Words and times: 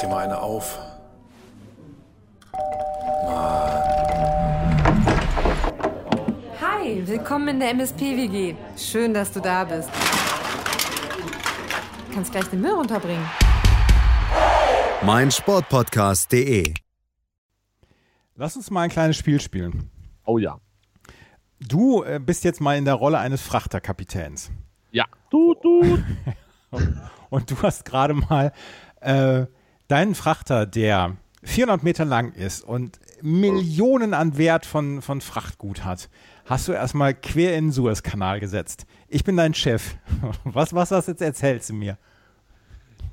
dir 0.00 0.08
mal 0.08 0.24
eine 0.24 0.40
auf. 0.40 0.78
Hi, 6.60 7.06
willkommen 7.06 7.48
in 7.48 7.60
der 7.60 7.70
MSP-WG. 7.70 8.54
Schön, 8.76 9.12
dass 9.12 9.32
du 9.32 9.40
da 9.40 9.64
bist. 9.64 9.90
Du 12.08 12.14
kannst 12.14 12.32
gleich 12.32 12.46
den 12.46 12.60
Müll 12.62 12.72
runterbringen. 12.72 13.24
mein 15.02 15.30
Sportpodcast.de. 15.30 16.74
Lass 18.36 18.56
uns 18.56 18.70
mal 18.70 18.82
ein 18.82 18.90
kleines 18.90 19.18
Spiel 19.18 19.40
spielen. 19.40 19.90
Oh 20.24 20.38
ja. 20.38 20.58
Du 21.60 22.02
äh, 22.04 22.18
bist 22.18 22.44
jetzt 22.44 22.60
mal 22.60 22.78
in 22.78 22.86
der 22.86 22.94
Rolle 22.94 23.18
eines 23.18 23.42
Frachterkapitäns. 23.42 24.50
Ja. 24.92 25.04
Du, 25.30 25.54
du. 25.54 26.02
Und 27.30 27.50
du 27.50 27.62
hast 27.62 27.84
gerade 27.84 28.14
mal 28.14 28.52
äh, 29.00 29.44
deinen 29.90 30.14
Frachter, 30.14 30.66
der 30.66 31.16
400 31.42 31.82
Meter 31.82 32.04
lang 32.04 32.32
ist 32.32 32.62
und 32.62 32.98
Millionen 33.22 34.14
an 34.14 34.38
Wert 34.38 34.64
von, 34.66 35.02
von 35.02 35.20
Frachtgut 35.20 35.84
hat, 35.84 36.08
hast 36.46 36.68
du 36.68 36.72
erstmal 36.72 37.14
quer 37.14 37.56
in 37.56 37.66
den 37.66 37.72
Suezkanal 37.72 38.40
gesetzt. 38.40 38.86
Ich 39.08 39.24
bin 39.24 39.36
dein 39.36 39.54
Chef. 39.54 39.96
Was, 40.44 40.74
was 40.74 40.88
das 40.90 41.06
jetzt 41.06 41.22
erzählst 41.22 41.70
du 41.70 41.74
mir? 41.74 41.98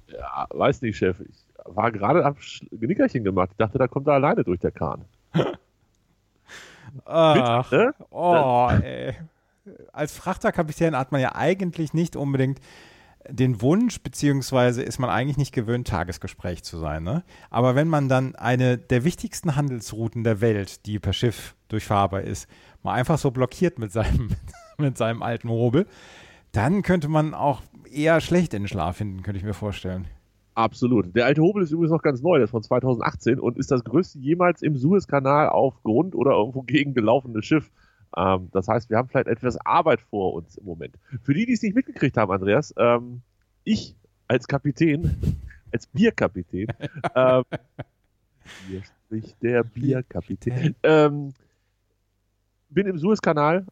Ja, 0.07 0.47
weiß 0.49 0.81
nicht, 0.81 0.97
Chef. 0.97 1.19
Ich 1.21 1.35
war 1.65 1.91
gerade 1.91 2.23
am 2.23 2.33
Sch- 2.35 2.65
Nickerchen 2.71 3.23
gemacht. 3.23 3.49
Ich 3.51 3.57
dachte, 3.57 3.77
da 3.77 3.87
kommt 3.87 4.07
er 4.07 4.13
alleine 4.13 4.43
durch 4.43 4.59
der 4.59 4.71
Kahn. 4.71 5.05
Ach, 7.05 7.71
Ne? 7.71 7.93
oh, 8.11 8.69
ey. 8.81 9.15
Als 9.91 10.13
Frachterkapitän 10.15 10.95
hat 10.95 11.11
man 11.11 11.19
ja 11.19 11.35
eigentlich 11.35 11.93
nicht 11.93 12.15
unbedingt 12.15 12.59
den 13.29 13.61
Wunsch, 13.61 14.01
beziehungsweise 14.01 14.81
ist 14.81 14.99
man 14.99 15.09
eigentlich 15.09 15.37
nicht 15.37 15.53
gewöhnt, 15.53 15.87
Tagesgespräch 15.87 16.63
zu 16.63 16.77
sein. 16.77 17.03
Ne? 17.03 17.23
Aber 17.49 17.75
wenn 17.75 17.87
man 17.87 18.09
dann 18.09 18.35
eine 18.35 18.77
der 18.77 19.03
wichtigsten 19.03 19.55
Handelsrouten 19.55 20.23
der 20.23 20.41
Welt, 20.41 20.85
die 20.85 20.99
per 20.99 21.13
Schiff 21.13 21.55
durchfahrbar 21.67 22.21
ist, 22.21 22.47
mal 22.83 22.93
einfach 22.93 23.17
so 23.17 23.31
blockiert 23.31 23.79
mit 23.79 23.91
seinem, 23.91 24.29
mit 24.77 24.97
seinem 24.97 25.21
alten 25.21 25.49
Hobel, 25.49 25.87
dann 26.51 26.81
könnte 26.81 27.07
man 27.07 27.33
auch 27.33 27.61
eher 27.91 28.21
schlecht 28.21 28.53
in 28.53 28.63
den 28.63 28.67
Schlaf 28.67 28.97
finden, 28.97 29.23
könnte 29.23 29.39
ich 29.39 29.45
mir 29.45 29.53
vorstellen. 29.53 30.07
Absolut. 30.55 31.15
Der 31.15 31.25
alte 31.25 31.41
Hobel 31.41 31.61
ist 31.61 31.71
übrigens 31.71 31.91
noch 31.91 32.01
ganz 32.01 32.21
neu, 32.23 32.37
der 32.37 32.45
ist 32.45 32.51
von 32.51 32.63
2018 32.63 33.39
und 33.39 33.59
ist 33.59 33.69
das 33.69 33.83
größte 33.83 34.17
jemals 34.17 34.63
im 34.63 34.75
Suezkanal 34.75 35.49
auf 35.49 35.83
Grund 35.83 36.15
oder 36.15 36.31
irgendwo 36.31 36.63
gegen 36.63 36.95
gelaufene 36.95 37.43
Schiff. 37.43 37.69
Ähm, 38.15 38.49
das 38.51 38.67
heißt, 38.67 38.89
wir 38.89 38.97
haben 38.97 39.09
vielleicht 39.09 39.27
etwas 39.27 39.57
Arbeit 39.65 40.01
vor 40.01 40.33
uns 40.33 40.57
im 40.57 40.65
Moment. 40.65 40.95
Für 41.23 41.33
die, 41.33 41.45
die 41.45 41.53
es 41.53 41.61
nicht 41.61 41.75
mitgekriegt 41.75 42.17
haben, 42.17 42.31
Andreas, 42.31 42.73
ähm, 42.77 43.21
ich 43.63 43.95
als 44.27 44.47
Kapitän, 44.47 45.41
als 45.71 45.87
Bierkapitän, 45.87 46.67
ähm, 47.15 47.43
hier 48.67 48.83
spricht 48.83 49.41
der 49.41 49.63
Bierkapitän, 49.63 50.75
ähm, 50.83 51.33
bin 52.69 52.87
im 52.87 52.97
Suezkanal. 52.97 53.65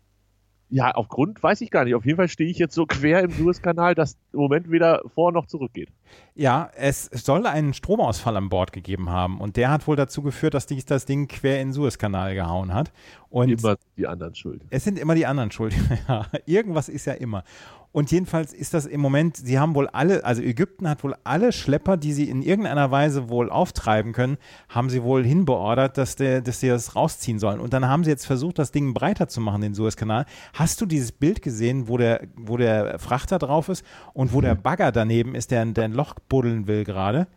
Ja, 0.75 0.91
auf 0.91 1.07
Grund 1.07 1.41
weiß 1.41 1.61
ich 1.61 1.71
gar 1.71 1.85
nicht. 1.85 1.95
Auf 1.95 2.05
jeden 2.05 2.17
Fall 2.17 2.27
stehe 2.27 2.49
ich 2.49 2.57
jetzt 2.57 2.75
so 2.75 2.85
quer 2.87 3.23
im 3.23 3.31
Suezkanal, 3.31 3.95
dass 3.95 4.17
im 4.33 4.39
Moment 4.41 4.69
weder 4.69 5.01
vor 5.13 5.31
noch 5.31 5.45
zurück 5.45 5.71
geht. 5.73 5.87
Ja, 6.35 6.69
es 6.75 7.05
soll 7.05 7.47
einen 7.47 7.73
Stromausfall 7.73 8.35
an 8.35 8.49
Bord 8.49 8.73
gegeben 8.73 9.09
haben 9.09 9.39
und 9.39 9.55
der 9.55 9.71
hat 9.71 9.87
wohl 9.87 9.95
dazu 9.95 10.21
geführt, 10.21 10.53
dass 10.53 10.67
dies 10.67 10.83
das 10.83 11.05
Ding 11.05 11.29
quer 11.29 11.61
in 11.61 11.69
den 11.69 11.73
Suezkanal 11.73 12.35
gehauen 12.35 12.73
hat. 12.73 12.91
Und 13.29 13.49
Immer 13.49 13.77
die 13.95 14.05
anderen 14.05 14.35
schuld. 14.35 14.63
Es 14.69 14.83
sind 14.83 14.99
immer 14.99 15.15
die 15.15 15.25
anderen 15.25 15.49
schuld. 15.51 15.73
Ja, 16.09 16.27
irgendwas 16.45 16.89
ist 16.89 17.05
ja 17.05 17.13
immer. 17.13 17.45
Und 17.95 18.11
jedenfalls 18.11 18.51
ist 18.51 18.73
das 18.73 18.87
im 18.87 18.99
Moment, 18.99 19.37
sie 19.37 19.57
haben 19.57 19.73
wohl 19.73 19.87
alle, 19.87 20.25
also 20.25 20.41
Ägypten 20.41 20.89
hat 20.89 21.05
wohl 21.05 21.15
alle 21.23 21.53
Schlepper, 21.53 21.95
die 21.95 22.11
sie 22.11 22.29
in 22.29 22.41
irgendeiner 22.41 22.91
Weise 22.91 23.29
wohl 23.29 23.49
auftreiben 23.49 24.11
können, 24.11 24.35
haben 24.67 24.89
sie 24.89 25.01
wohl 25.01 25.23
hinbeordert, 25.23 25.97
dass, 25.97 26.17
der, 26.17 26.41
dass 26.41 26.59
sie 26.59 26.67
das 26.67 26.97
rausziehen 26.97 27.39
sollen. 27.39 27.61
Und 27.61 27.71
dann 27.71 27.87
haben 27.87 28.03
sie 28.03 28.09
jetzt 28.09 28.25
versucht, 28.25 28.59
das 28.59 28.73
Ding 28.73 28.93
breiter 28.93 29.29
zu 29.29 29.39
machen, 29.39 29.61
den 29.61 29.73
Suezkanal. 29.73 30.25
Hast 30.51 30.81
du 30.81 30.85
dieses 30.85 31.13
Bild 31.13 31.41
gesehen, 31.41 31.87
wo 31.87 31.97
der, 31.97 32.27
wo 32.35 32.57
der 32.57 32.99
Frachter 32.99 33.39
drauf 33.39 33.69
ist 33.69 33.85
und 34.13 34.33
wo 34.33 34.41
der 34.41 34.55
Bagger 34.55 34.91
daneben 34.91 35.33
ist, 35.33 35.51
der, 35.51 35.63
der 35.63 35.85
ein 35.85 35.93
Loch 35.93 36.15
buddeln 36.27 36.67
will 36.67 36.83
gerade? 36.83 37.27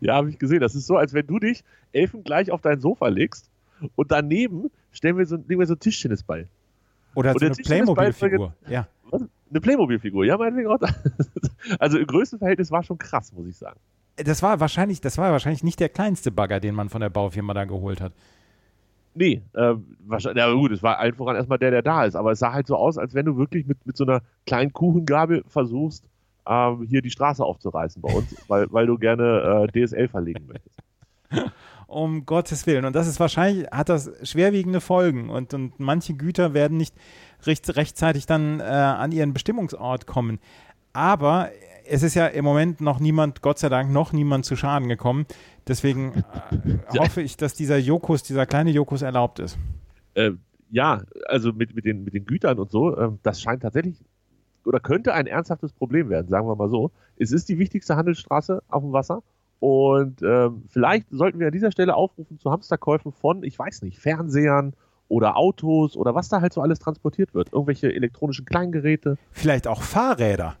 Ja, 0.00 0.14
habe 0.14 0.30
ich 0.30 0.38
gesehen. 0.38 0.60
Das 0.60 0.74
ist 0.74 0.86
so, 0.86 0.96
als 0.96 1.12
wenn 1.12 1.26
du 1.26 1.40
dich 1.40 1.62
elfengleich 1.92 2.50
auf 2.50 2.62
dein 2.62 2.80
Sofa 2.80 3.08
legst 3.08 3.50
und 3.96 4.10
daneben 4.10 4.70
stellen 4.92 5.18
wir 5.18 5.26
so, 5.26 5.36
legen 5.36 5.60
wir 5.60 5.66
so 5.66 5.74
einen 5.74 5.80
Tischtennisball. 5.80 6.48
Oder 7.14 7.32
Und 7.34 7.40
so 7.40 7.46
eine 7.46 7.54
Playmobil-Figur. 7.54 8.54
Ja. 8.66 8.88
Was? 9.10 9.22
Eine 9.50 9.60
Playmobil-Figur, 9.60 10.24
ja, 10.24 10.36
meinetwegen 10.36 10.68
auch. 10.68 10.80
Also 11.78 11.98
im 11.98 12.06
Größenverhältnis 12.06 12.70
war 12.70 12.82
schon 12.82 12.98
krass, 12.98 13.32
muss 13.32 13.46
ich 13.46 13.56
sagen. 13.56 13.78
Das 14.16 14.42
war 14.42 14.60
wahrscheinlich, 14.60 15.00
das 15.00 15.18
war 15.18 15.32
wahrscheinlich 15.32 15.64
nicht 15.64 15.80
der 15.80 15.88
kleinste 15.88 16.30
Bagger, 16.30 16.60
den 16.60 16.74
man 16.74 16.88
von 16.88 17.00
der 17.00 17.10
Baufirma 17.10 17.54
da 17.54 17.64
geholt 17.64 18.00
hat. 18.00 18.12
Nee, 19.14 19.42
ähm, 19.54 19.96
wahrscheinlich, 20.06 20.42
ja 20.42 20.52
gut, 20.52 20.72
es 20.72 20.82
war 20.82 20.98
allen 20.98 21.14
voran 21.14 21.36
erstmal 21.36 21.58
der, 21.58 21.70
der 21.70 21.82
da 21.82 22.04
ist, 22.04 22.16
aber 22.16 22.32
es 22.32 22.38
sah 22.38 22.52
halt 22.52 22.66
so 22.66 22.76
aus, 22.76 22.98
als 22.98 23.14
wenn 23.14 23.24
du 23.26 23.36
wirklich 23.36 23.66
mit, 23.66 23.84
mit 23.86 23.96
so 23.96 24.04
einer 24.04 24.20
kleinen 24.46 24.72
Kuchengabel 24.72 25.42
versuchst, 25.48 26.04
ähm, 26.46 26.86
hier 26.88 27.02
die 27.02 27.10
Straße 27.10 27.44
aufzureißen 27.44 28.00
bei 28.02 28.12
uns, 28.12 28.34
weil, 28.48 28.66
weil 28.70 28.86
du 28.86 28.98
gerne 28.98 29.68
äh, 29.72 29.86
DSL 29.86 30.08
verlegen 30.08 30.46
möchtest. 30.46 30.78
Um 31.86 32.26
Gottes 32.26 32.66
Willen. 32.66 32.84
Und 32.84 32.96
das 32.96 33.06
ist 33.06 33.20
wahrscheinlich, 33.20 33.68
hat 33.70 33.88
das 33.88 34.10
schwerwiegende 34.28 34.80
Folgen 34.80 35.30
und, 35.30 35.54
und 35.54 35.78
manche 35.78 36.14
Güter 36.14 36.52
werden 36.52 36.76
nicht 36.76 36.94
recht, 37.44 37.76
rechtzeitig 37.76 38.26
dann 38.26 38.60
äh, 38.60 38.64
an 38.64 39.12
ihren 39.12 39.32
Bestimmungsort 39.32 40.06
kommen. 40.06 40.40
Aber 40.92 41.50
es 41.88 42.02
ist 42.02 42.14
ja 42.14 42.26
im 42.26 42.44
Moment 42.44 42.80
noch 42.80 42.98
niemand, 42.98 43.42
Gott 43.42 43.58
sei 43.58 43.68
Dank, 43.68 43.92
noch 43.92 44.12
niemand 44.12 44.44
zu 44.44 44.56
Schaden 44.56 44.88
gekommen. 44.88 45.26
Deswegen 45.68 46.24
äh, 46.50 46.98
hoffe 46.98 47.22
ich, 47.22 47.36
dass 47.36 47.54
dieser 47.54 47.78
Jokus, 47.78 48.22
dieser 48.22 48.46
kleine 48.46 48.70
Jokus 48.70 49.02
erlaubt 49.02 49.38
ist. 49.38 49.58
Äh, 50.14 50.32
ja, 50.70 51.02
also 51.26 51.52
mit, 51.52 51.74
mit, 51.74 51.84
den, 51.84 52.04
mit 52.04 52.14
den 52.14 52.24
Gütern 52.24 52.58
und 52.58 52.70
so, 52.70 52.98
ähm, 52.98 53.18
das 53.22 53.40
scheint 53.40 53.62
tatsächlich 53.62 54.04
oder 54.64 54.80
könnte 54.80 55.14
ein 55.14 55.26
ernsthaftes 55.26 55.72
Problem 55.72 56.08
werden, 56.08 56.28
sagen 56.28 56.48
wir 56.48 56.56
mal 56.56 56.68
so. 56.68 56.90
Es 57.16 57.30
ist 57.30 57.48
die 57.48 57.58
wichtigste 57.58 57.96
Handelsstraße 57.96 58.62
auf 58.68 58.82
dem 58.82 58.92
Wasser 58.92 59.22
und 59.58 60.22
ähm, 60.22 60.64
vielleicht 60.68 61.06
sollten 61.10 61.38
wir 61.38 61.46
an 61.46 61.52
dieser 61.52 61.72
Stelle 61.72 61.94
aufrufen 61.94 62.38
zu 62.38 62.50
Hamsterkäufen 62.50 63.12
von, 63.12 63.42
ich 63.42 63.58
weiß 63.58 63.82
nicht, 63.82 63.98
Fernsehern 63.98 64.74
oder 65.08 65.36
Autos 65.36 65.96
oder 65.96 66.14
was 66.14 66.28
da 66.28 66.40
halt 66.40 66.52
so 66.52 66.60
alles 66.60 66.78
transportiert 66.78 67.32
wird. 67.34 67.52
Irgendwelche 67.52 67.92
elektronischen 67.92 68.44
Kleingeräte, 68.44 69.16
Vielleicht 69.30 69.66
auch 69.66 69.82
Fahrräder. 69.82 70.56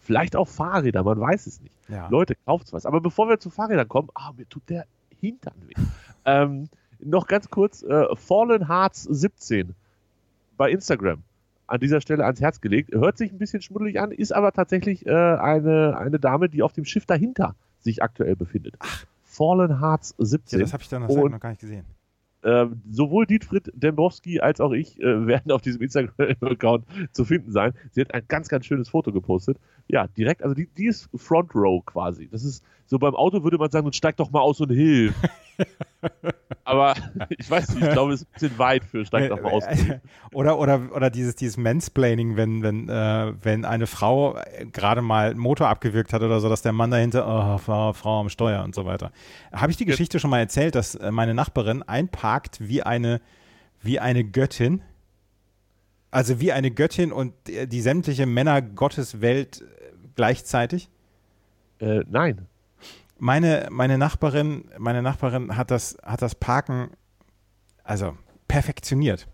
vielleicht 0.00 0.34
auch 0.34 0.48
Fahrräder, 0.48 1.04
man 1.04 1.20
weiß 1.20 1.46
es 1.46 1.60
nicht. 1.60 1.76
Ja. 1.88 2.08
Leute, 2.08 2.34
kauft's 2.46 2.72
was. 2.72 2.86
Aber 2.86 3.00
bevor 3.00 3.28
wir 3.28 3.38
zu 3.38 3.50
Fahrrädern 3.50 3.88
kommen, 3.88 4.08
ah, 4.14 4.32
mir 4.36 4.48
tut 4.48 4.68
der 4.68 4.86
Hintern 5.20 5.54
weh. 5.66 5.74
ähm, 6.24 6.68
noch 6.98 7.26
ganz 7.28 7.48
kurz, 7.50 7.82
äh, 7.82 8.04
Fallen 8.16 8.68
Hearts 8.68 9.04
17 9.04 9.74
bei 10.56 10.70
Instagram 10.70 11.22
an 11.66 11.80
dieser 11.80 12.00
Stelle 12.00 12.24
ans 12.24 12.40
Herz 12.40 12.60
gelegt. 12.60 12.92
Hört 12.92 13.16
sich 13.16 13.30
ein 13.32 13.38
bisschen 13.38 13.62
schmuddelig 13.62 14.00
an, 14.00 14.10
ist 14.10 14.32
aber 14.32 14.52
tatsächlich 14.52 15.06
äh, 15.06 15.10
eine, 15.10 15.96
eine 15.96 16.18
Dame, 16.18 16.48
die 16.48 16.62
auf 16.62 16.72
dem 16.72 16.84
Schiff 16.84 17.06
dahinter 17.06 17.54
sich 17.80 18.02
aktuell 18.02 18.36
befindet. 18.36 18.74
Fallen 19.24 19.80
Hearts 19.80 20.14
Ja, 20.18 20.24
17. 20.24 20.60
das 20.60 20.72
habe 20.72 20.82
ich 20.82 20.88
dann 20.88 21.02
Und- 21.04 21.30
noch 21.32 21.40
gar 21.40 21.50
nicht 21.50 21.60
gesehen. 21.60 21.84
Ähm, 22.42 22.80
sowohl 22.90 23.26
Dietfried 23.26 23.70
Dembowski 23.74 24.40
als 24.40 24.62
auch 24.62 24.72
ich 24.72 24.98
äh, 24.98 25.04
werden 25.26 25.52
auf 25.52 25.60
diesem 25.60 25.82
Instagram-Account 25.82 26.86
zu 27.12 27.26
finden 27.26 27.52
sein. 27.52 27.74
Sie 27.90 28.00
hat 28.00 28.14
ein 28.14 28.22
ganz, 28.28 28.48
ganz 28.48 28.64
schönes 28.64 28.88
Foto 28.88 29.12
gepostet. 29.12 29.58
Ja, 29.88 30.06
direkt, 30.06 30.42
also 30.42 30.54
die, 30.54 30.66
die 30.66 30.86
ist 30.86 31.10
Front 31.14 31.54
Row 31.54 31.84
quasi. 31.84 32.28
Das 32.30 32.42
ist 32.44 32.64
so 32.86 32.98
beim 32.98 33.14
Auto 33.14 33.44
würde 33.44 33.58
man 33.58 33.70
sagen, 33.70 33.84
nun 33.84 33.92
steig 33.92 34.16
doch 34.16 34.30
mal 34.30 34.40
aus 34.40 34.58
und 34.60 34.70
hilf. 34.70 35.14
Aber 36.64 36.94
ich 37.30 37.50
weiß 37.50 37.74
nicht, 37.74 37.86
ich 37.86 37.92
glaube, 37.92 38.12
es 38.12 38.22
ist 38.22 38.28
ein 38.28 38.32
bisschen 38.32 38.58
weit 38.58 38.84
für 38.84 39.04
steig 39.04 39.28
doch 39.28 39.40
mal 39.40 39.52
aus. 39.52 39.64
Oder, 40.32 40.58
oder, 40.58 40.90
oder 40.94 41.10
dieses, 41.10 41.34
dieses 41.34 41.56
Mansplaining, 41.56 42.36
wenn, 42.36 42.62
wenn, 42.62 42.88
äh, 42.88 43.32
wenn 43.42 43.64
eine 43.64 43.86
Frau 43.86 44.36
äh, 44.36 44.66
gerade 44.66 45.02
mal 45.02 45.30
einen 45.30 45.40
Motor 45.40 45.68
abgewürgt 45.68 46.12
hat 46.12 46.22
oder 46.22 46.40
so, 46.40 46.48
dass 46.48 46.62
der 46.62 46.72
Mann 46.72 46.90
dahinter, 46.90 47.26
oh, 47.26 47.58
Frau, 47.58 47.92
Frau 47.92 48.20
am 48.20 48.28
Steuer 48.28 48.62
und 48.64 48.74
so 48.74 48.84
weiter. 48.84 49.12
Habe 49.52 49.70
ich 49.70 49.76
die. 49.76 49.90
Geschichte 49.90 50.20
schon 50.20 50.30
mal 50.30 50.38
erzählt, 50.38 50.76
dass 50.76 50.94
äh, 50.94 51.10
meine 51.10 51.34
Nachbarin 51.34 51.82
einparkt 51.82 52.60
wie 52.60 52.82
eine, 52.82 53.20
wie 53.82 53.98
eine 53.98 54.24
Göttin? 54.24 54.82
Also 56.12 56.40
wie 56.40 56.52
eine 56.52 56.70
Göttin 56.70 57.12
und 57.12 57.32
äh, 57.48 57.66
die 57.66 57.80
sämtliche 57.80 58.26
Männer 58.26 58.62
Gottes 58.62 59.20
Welt 59.20 59.64
gleichzeitig? 60.14 60.88
Äh, 61.80 62.02
nein. 62.08 62.46
Meine, 63.20 63.68
meine 63.70 63.98
Nachbarin, 63.98 64.64
meine 64.78 65.02
Nachbarin 65.02 65.56
hat 65.56 65.70
das, 65.70 65.96
hat 66.02 66.22
das 66.22 66.34
Parken, 66.34 66.90
also 67.84 68.16
perfektioniert. 68.48 69.28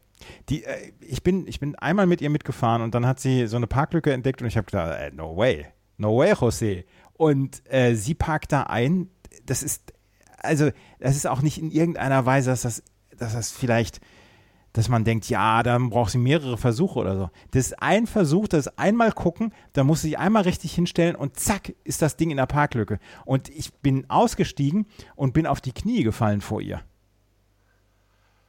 Die, 0.48 0.64
äh, 0.64 0.92
ich, 1.00 1.22
bin, 1.22 1.46
ich 1.46 1.60
bin 1.60 1.74
einmal 1.76 2.06
mit 2.06 2.20
ihr 2.20 2.30
mitgefahren 2.30 2.82
und 2.82 2.94
dann 2.94 3.06
hat 3.06 3.20
sie 3.20 3.46
so 3.46 3.56
eine 3.56 3.66
Parklücke 3.66 4.12
entdeckt 4.12 4.42
und 4.42 4.48
ich 4.48 4.56
habe 4.56 4.66
gedacht, 4.66 4.98
äh, 4.98 5.10
no 5.12 5.36
way, 5.36 5.66
no 5.96 6.16
way, 6.18 6.32
José. 6.32 6.84
Und 7.14 7.62
äh, 7.72 7.94
sie 7.94 8.14
parkt 8.14 8.52
da 8.52 8.64
ein. 8.64 9.08
Das 9.44 9.62
ist, 9.62 9.92
also, 10.38 10.70
das 10.98 11.16
ist 11.16 11.26
auch 11.26 11.42
nicht 11.42 11.58
in 11.58 11.70
irgendeiner 11.70 12.26
Weise, 12.26 12.50
dass 12.50 12.62
das, 12.62 12.82
dass 13.16 13.32
das 13.32 13.52
vielleicht, 13.52 14.00
dass 14.76 14.90
man 14.90 15.04
denkt, 15.04 15.30
ja, 15.30 15.62
dann 15.62 15.88
braucht 15.88 16.10
sie 16.10 16.18
mehrere 16.18 16.58
Versuche 16.58 16.98
oder 16.98 17.16
so. 17.16 17.30
Das 17.52 17.68
ist 17.68 17.82
ein 17.82 18.06
Versuch, 18.06 18.46
das 18.46 18.66
ist 18.66 18.78
einmal 18.78 19.10
gucken, 19.10 19.54
da 19.72 19.84
muss 19.84 20.02
sie 20.02 20.08
sich 20.08 20.18
einmal 20.18 20.42
richtig 20.42 20.74
hinstellen 20.74 21.16
und 21.16 21.40
zack, 21.40 21.72
ist 21.84 22.02
das 22.02 22.18
Ding 22.18 22.30
in 22.30 22.36
der 22.36 22.44
Parklücke. 22.44 22.98
Und 23.24 23.48
ich 23.48 23.72
bin 23.72 24.04
ausgestiegen 24.10 24.84
und 25.14 25.32
bin 25.32 25.46
auf 25.46 25.62
die 25.62 25.72
Knie 25.72 26.02
gefallen 26.02 26.42
vor 26.42 26.60
ihr. 26.60 26.82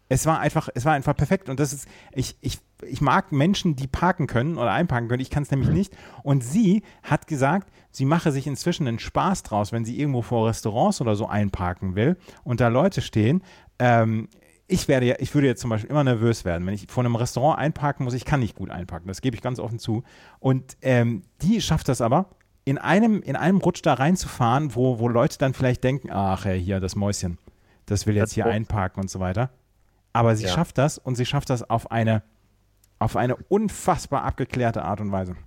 Es 0.09 0.25
war 0.25 0.41
einfach, 0.41 0.67
es 0.75 0.83
war 0.83 0.93
einfach 0.93 1.15
perfekt. 1.15 1.47
Und 1.47 1.61
das 1.61 1.71
ist, 1.71 1.87
ich, 2.11 2.35
ich, 2.41 2.59
ich 2.85 2.99
mag 2.99 3.31
Menschen, 3.31 3.77
die 3.77 3.87
parken 3.87 4.27
können 4.27 4.57
oder 4.57 4.73
einparken 4.73 5.07
können. 5.07 5.21
Ich 5.21 5.29
kann 5.29 5.43
es 5.43 5.51
nämlich 5.51 5.69
nicht. 5.69 5.95
Und 6.23 6.43
sie 6.43 6.83
hat 7.03 7.27
gesagt, 7.27 7.71
sie 7.91 8.03
mache 8.03 8.33
sich 8.33 8.47
inzwischen 8.47 8.85
einen 8.85 8.99
Spaß 8.99 9.43
draus, 9.43 9.71
wenn 9.71 9.85
sie 9.85 9.97
irgendwo 9.97 10.23
vor 10.23 10.49
Restaurants 10.49 10.99
oder 10.99 11.15
so 11.15 11.27
einparken 11.27 11.95
will 11.95 12.17
und 12.43 12.59
da 12.59 12.67
Leute 12.67 13.01
stehen. 13.01 13.43
Ähm, 13.79 14.27
ich 14.67 14.87
werde 14.87 15.05
ja, 15.05 15.15
ich 15.19 15.33
würde 15.33 15.47
jetzt 15.47 15.61
zum 15.61 15.69
Beispiel 15.69 15.89
immer 15.89 16.03
nervös 16.03 16.43
werden, 16.43 16.67
wenn 16.67 16.73
ich 16.73 16.87
vor 16.89 17.03
einem 17.03 17.15
Restaurant 17.15 17.57
einparken 17.57 18.03
muss. 18.03 18.13
Ich 18.13 18.25
kann 18.25 18.41
nicht 18.41 18.55
gut 18.55 18.69
einparken, 18.69 19.07
das 19.07 19.21
gebe 19.21 19.35
ich 19.35 19.41
ganz 19.41 19.59
offen 19.59 19.79
zu. 19.79 20.03
Und 20.39 20.77
ähm, 20.81 21.23
die 21.41 21.61
schafft 21.61 21.87
das 21.87 22.01
aber, 22.01 22.29
in 22.65 22.77
einem, 22.77 23.21
in 23.21 23.37
einem 23.37 23.59
Rutsch 23.59 23.79
da 23.81 23.93
reinzufahren, 23.93 24.75
wo, 24.75 24.99
wo 24.99 25.07
Leute 25.07 25.37
dann 25.37 25.53
vielleicht 25.53 25.85
denken, 25.85 26.09
ach 26.11 26.43
ja, 26.45 26.51
hier 26.51 26.81
das 26.81 26.97
Mäuschen, 26.97 27.37
das 27.85 28.05
will 28.05 28.17
jetzt 28.17 28.33
hier 28.33 28.45
einparken 28.45 29.01
und 29.01 29.09
so 29.09 29.21
weiter. 29.21 29.51
Aber 30.11 30.35
sie 30.35 30.45
ja. 30.45 30.49
schafft 30.49 30.77
das 30.77 30.97
und 30.97 31.15
sie 31.15 31.25
schafft 31.25 31.49
das 31.49 31.69
auf 31.69 31.91
eine, 31.91 32.23
auf 32.99 33.15
eine 33.15 33.37
unfassbar 33.37 34.23
abgeklärte 34.23 34.83
Art 34.83 34.99
und 34.99 35.13
Weise. 35.13 35.37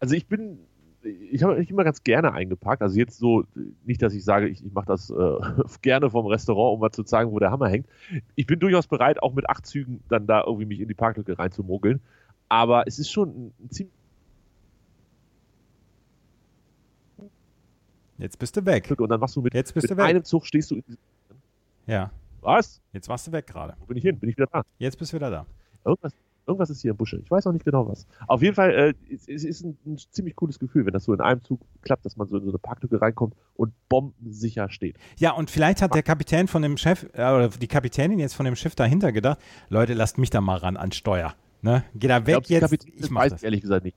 Also 0.00 0.14
ich 0.14 0.28
bin, 0.28 0.60
ich 1.04 1.42
habe 1.42 1.62
immer 1.62 1.84
ganz 1.84 2.02
gerne 2.04 2.32
eingepackt. 2.32 2.82
Also 2.82 2.96
jetzt 2.96 3.18
so, 3.18 3.44
nicht, 3.84 4.02
dass 4.02 4.14
ich 4.14 4.24
sage, 4.24 4.48
ich, 4.48 4.64
ich 4.64 4.72
mache 4.72 4.86
das 4.86 5.10
äh, 5.10 5.14
gerne 5.82 6.10
vom 6.10 6.26
Restaurant, 6.26 6.74
um 6.74 6.80
mal 6.80 6.90
zu 6.90 7.04
zeigen, 7.04 7.32
wo 7.32 7.38
der 7.38 7.50
Hammer 7.50 7.68
hängt. 7.68 7.86
Ich 8.34 8.46
bin 8.46 8.60
durchaus 8.60 8.86
bereit, 8.86 9.22
auch 9.22 9.34
mit 9.34 9.48
acht 9.48 9.66
Zügen 9.66 10.02
dann 10.08 10.26
da 10.26 10.44
irgendwie 10.44 10.66
mich 10.66 10.80
in 10.80 10.88
die 10.88 10.94
Parklücke 10.94 11.38
reinzumogeln. 11.38 12.00
Aber 12.48 12.86
es 12.86 12.98
ist 12.98 13.10
schon 13.10 13.52
ein, 13.60 13.70
ziemlich 13.70 13.94
Jetzt 18.18 18.38
bist 18.38 18.56
du 18.56 18.64
weg. 18.64 18.88
Und 18.96 19.08
dann 19.08 19.18
machst 19.18 19.34
du 19.34 19.42
mit, 19.42 19.52
Jetzt 19.52 19.74
bist 19.74 19.84
mit 19.84 19.90
du 19.90 19.96
weg. 19.96 20.04
einem 20.04 20.22
Zug 20.24 20.46
stehst 20.46 20.70
du. 20.70 20.80
Ja. 21.86 22.12
Was? 22.40 22.80
Jetzt 22.92 23.08
warst 23.08 23.26
du 23.26 23.32
weg 23.32 23.46
gerade. 23.48 23.74
Wo 23.80 23.86
bin 23.86 23.96
ich 23.96 24.04
hin? 24.04 24.18
Bin 24.18 24.28
ich 24.28 24.36
wieder 24.36 24.46
da? 24.46 24.62
Jetzt 24.78 24.96
bist 24.96 25.12
du 25.12 25.16
wieder 25.16 25.30
da. 25.30 25.46
Irgendwas, 25.84 26.12
irgendwas 26.46 26.70
ist 26.70 26.82
hier 26.82 26.92
im 26.92 26.96
Busche. 26.96 27.18
Ich 27.22 27.30
weiß 27.30 27.46
auch 27.46 27.52
nicht 27.52 27.64
genau 27.64 27.88
was. 27.88 28.06
Auf 28.26 28.42
jeden 28.42 28.54
Fall, 28.54 28.70
äh, 28.70 28.94
es, 29.12 29.28
es 29.28 29.44
ist 29.44 29.64
ein, 29.64 29.76
ein, 29.86 29.98
ziemlich 29.98 30.36
cooles 30.36 30.58
Gefühl, 30.58 30.86
wenn 30.86 30.92
das 30.92 31.04
so 31.04 31.14
in 31.14 31.20
einem 31.20 31.42
Zug 31.42 31.60
klappt, 31.82 32.04
dass 32.04 32.16
man 32.16 32.28
so 32.28 32.36
in 32.36 32.44
so 32.44 32.50
eine 32.50 32.58
Parklücke 32.58 33.00
reinkommt 33.00 33.34
und 33.54 33.72
bombensicher 33.88 34.70
steht. 34.70 34.96
Ja, 35.18 35.32
und 35.32 35.50
vielleicht 35.50 35.82
hat 35.82 35.94
der 35.94 36.02
Kapitän 36.02 36.48
von 36.48 36.62
dem 36.62 36.76
Chef, 36.76 37.04
äh, 37.12 37.22
oder 37.22 37.48
die 37.48 37.68
Kapitänin 37.68 38.18
jetzt 38.18 38.34
von 38.34 38.44
dem 38.44 38.56
Schiff 38.56 38.74
dahinter 38.74 39.12
gedacht, 39.12 39.38
Leute, 39.68 39.94
lasst 39.94 40.18
mich 40.18 40.30
da 40.30 40.40
mal 40.40 40.56
ran 40.56 40.76
an 40.76 40.92
Steuer. 40.92 41.34
Ne? 41.60 41.84
Geh 41.94 42.08
da 42.08 42.26
weg 42.26 42.38
ich 42.40 42.48
glaub, 42.48 42.50
jetzt. 42.50 42.60
Kapitän 42.62 42.92
ich 42.96 43.14
weiß 43.14 43.32
das. 43.32 43.42
ehrlich 43.42 43.60
gesagt 43.60 43.84
nicht 43.84 43.96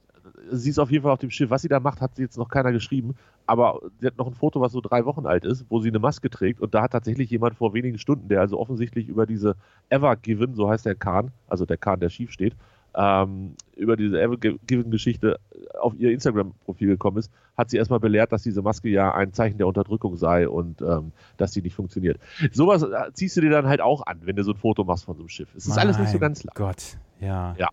sie 0.51 0.69
ist 0.69 0.79
auf 0.79 0.91
jeden 0.91 1.03
Fall 1.03 1.11
auf 1.11 1.19
dem 1.19 1.29
Schiff. 1.29 1.49
Was 1.49 1.61
sie 1.61 1.67
da 1.67 1.79
macht, 1.79 2.01
hat 2.01 2.15
sie 2.15 2.23
jetzt 2.23 2.37
noch 2.37 2.49
keiner 2.49 2.71
geschrieben. 2.71 3.15
Aber 3.45 3.79
sie 3.99 4.07
hat 4.07 4.17
noch 4.17 4.27
ein 4.27 4.33
Foto, 4.33 4.61
was 4.61 4.71
so 4.71 4.81
drei 4.81 5.05
Wochen 5.05 5.25
alt 5.25 5.45
ist, 5.45 5.65
wo 5.69 5.79
sie 5.79 5.89
eine 5.89 5.99
Maske 5.99 6.29
trägt. 6.29 6.61
Und 6.61 6.73
da 6.73 6.81
hat 6.81 6.91
tatsächlich 6.91 7.29
jemand 7.29 7.55
vor 7.55 7.73
wenigen 7.73 7.97
Stunden, 7.97 8.27
der 8.27 8.41
also 8.41 8.59
offensichtlich 8.59 9.07
über 9.07 9.25
diese 9.25 9.55
Ever 9.89 10.15
Given, 10.15 10.55
so 10.55 10.69
heißt 10.69 10.85
der 10.85 10.95
Kahn, 10.95 11.31
also 11.47 11.65
der 11.65 11.77
Kahn, 11.77 11.99
der 11.99 12.09
schief 12.09 12.31
steht, 12.31 12.55
ähm, 12.95 13.55
über 13.75 13.97
diese 13.97 14.21
Ever 14.21 14.37
Given-Geschichte 14.37 15.39
auf 15.79 15.93
ihr 15.97 16.11
Instagram-Profil 16.11 16.87
gekommen 16.87 17.17
ist, 17.17 17.31
hat 17.57 17.69
sie 17.69 17.77
erstmal 17.77 17.99
belehrt, 17.99 18.31
dass 18.31 18.43
diese 18.43 18.61
Maske 18.61 18.89
ja 18.89 19.13
ein 19.13 19.33
Zeichen 19.33 19.57
der 19.57 19.67
Unterdrückung 19.67 20.15
sei 20.15 20.47
und 20.47 20.81
ähm, 20.81 21.11
dass 21.37 21.53
sie 21.53 21.61
nicht 21.61 21.75
funktioniert. 21.75 22.19
Sowas 22.51 22.83
äh, 22.83 23.11
ziehst 23.13 23.35
du 23.37 23.41
dir 23.41 23.49
dann 23.49 23.67
halt 23.67 23.81
auch 23.81 24.05
an, 24.05 24.19
wenn 24.23 24.35
du 24.35 24.43
so 24.43 24.51
ein 24.51 24.57
Foto 24.57 24.83
machst 24.83 25.05
von 25.05 25.15
so 25.15 25.23
einem 25.23 25.29
Schiff. 25.29 25.49
Es 25.55 25.65
ist 25.65 25.75
mein 25.75 25.79
alles 25.79 25.99
nicht 25.99 26.11
so 26.11 26.19
ganz 26.19 26.39
klar. 26.39 26.53
Gott, 26.55 26.97
ja. 27.19 27.55
Ja. 27.57 27.69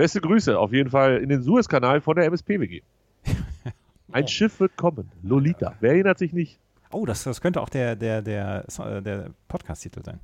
Beste 0.00 0.22
Grüße 0.22 0.58
auf 0.58 0.72
jeden 0.72 0.88
Fall 0.88 1.18
in 1.18 1.28
den 1.28 1.42
Suezkanal 1.42 2.00
von 2.00 2.16
der 2.16 2.24
MSPWG. 2.24 2.80
Ein 4.12 4.24
oh. 4.24 4.26
Schiff 4.26 4.58
wird 4.58 4.74
kommen. 4.78 5.12
Lolita. 5.22 5.74
Wer 5.80 5.90
erinnert 5.90 6.16
sich 6.16 6.32
nicht? 6.32 6.58
Oh, 6.90 7.04
das, 7.04 7.22
das 7.24 7.42
könnte 7.42 7.60
auch 7.60 7.68
der, 7.68 7.96
der, 7.96 8.22
der, 8.22 8.64
der 9.02 9.28
Podcast-Titel 9.48 10.02
sein. 10.02 10.18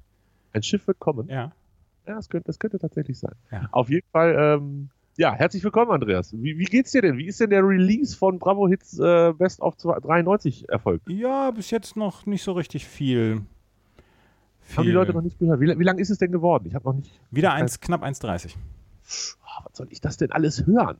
Ein 0.55 0.63
Schiff 0.63 0.87
wird 0.87 0.99
kommen? 0.99 1.29
Ja. 1.29 1.53
Ja, 2.07 2.15
das 2.15 2.31
könnte, 2.31 2.47
das 2.47 2.59
könnte 2.59 2.79
tatsächlich 2.79 3.19
sein. 3.19 3.35
Ja. 3.53 3.69
Auf 3.71 3.91
jeden 3.91 4.07
Fall, 4.13 4.35
ähm, 4.39 4.89
ja, 5.19 5.35
herzlich 5.35 5.63
willkommen, 5.63 5.91
Andreas. 5.91 6.33
Wie, 6.33 6.57
wie, 6.57 6.65
geht's 6.65 6.93
dir 6.93 7.03
denn? 7.03 7.19
Wie 7.19 7.27
ist 7.27 7.39
denn 7.41 7.51
der 7.51 7.63
Release 7.63 8.17
von 8.17 8.39
Bravo 8.39 8.67
Hits 8.69 8.99
äh, 8.99 9.35
Best 9.35 9.61
of 9.61 9.77
93 9.77 10.71
erfolgt? 10.71 11.07
Ja, 11.11 11.51
bis 11.51 11.71
jetzt 11.71 11.97
noch 11.97 12.25
nicht 12.25 12.43
so 12.43 12.53
richtig 12.53 12.87
viel. 12.87 13.43
viel. 14.63 14.77
Haben 14.79 14.85
die 14.87 14.93
Leute 14.93 15.13
noch 15.13 15.21
nicht 15.21 15.39
gehört? 15.39 15.61
Wie, 15.61 15.79
wie 15.79 15.85
lang 15.85 15.99
ist 15.99 16.09
es 16.09 16.17
denn 16.17 16.33
geworden? 16.33 16.65
Ich 16.67 16.75
habe 16.75 16.87
noch 16.87 16.95
nicht. 16.95 17.21
Wieder 17.31 17.53
eins, 17.53 17.79
knapp 17.79 18.03
1,30 18.03 18.55
oh, 19.45 19.46
was 19.65 19.77
soll 19.77 19.89
ich 19.91 20.01
das 20.01 20.17
denn 20.17 20.33
alles 20.33 20.67
hören? 20.67 20.99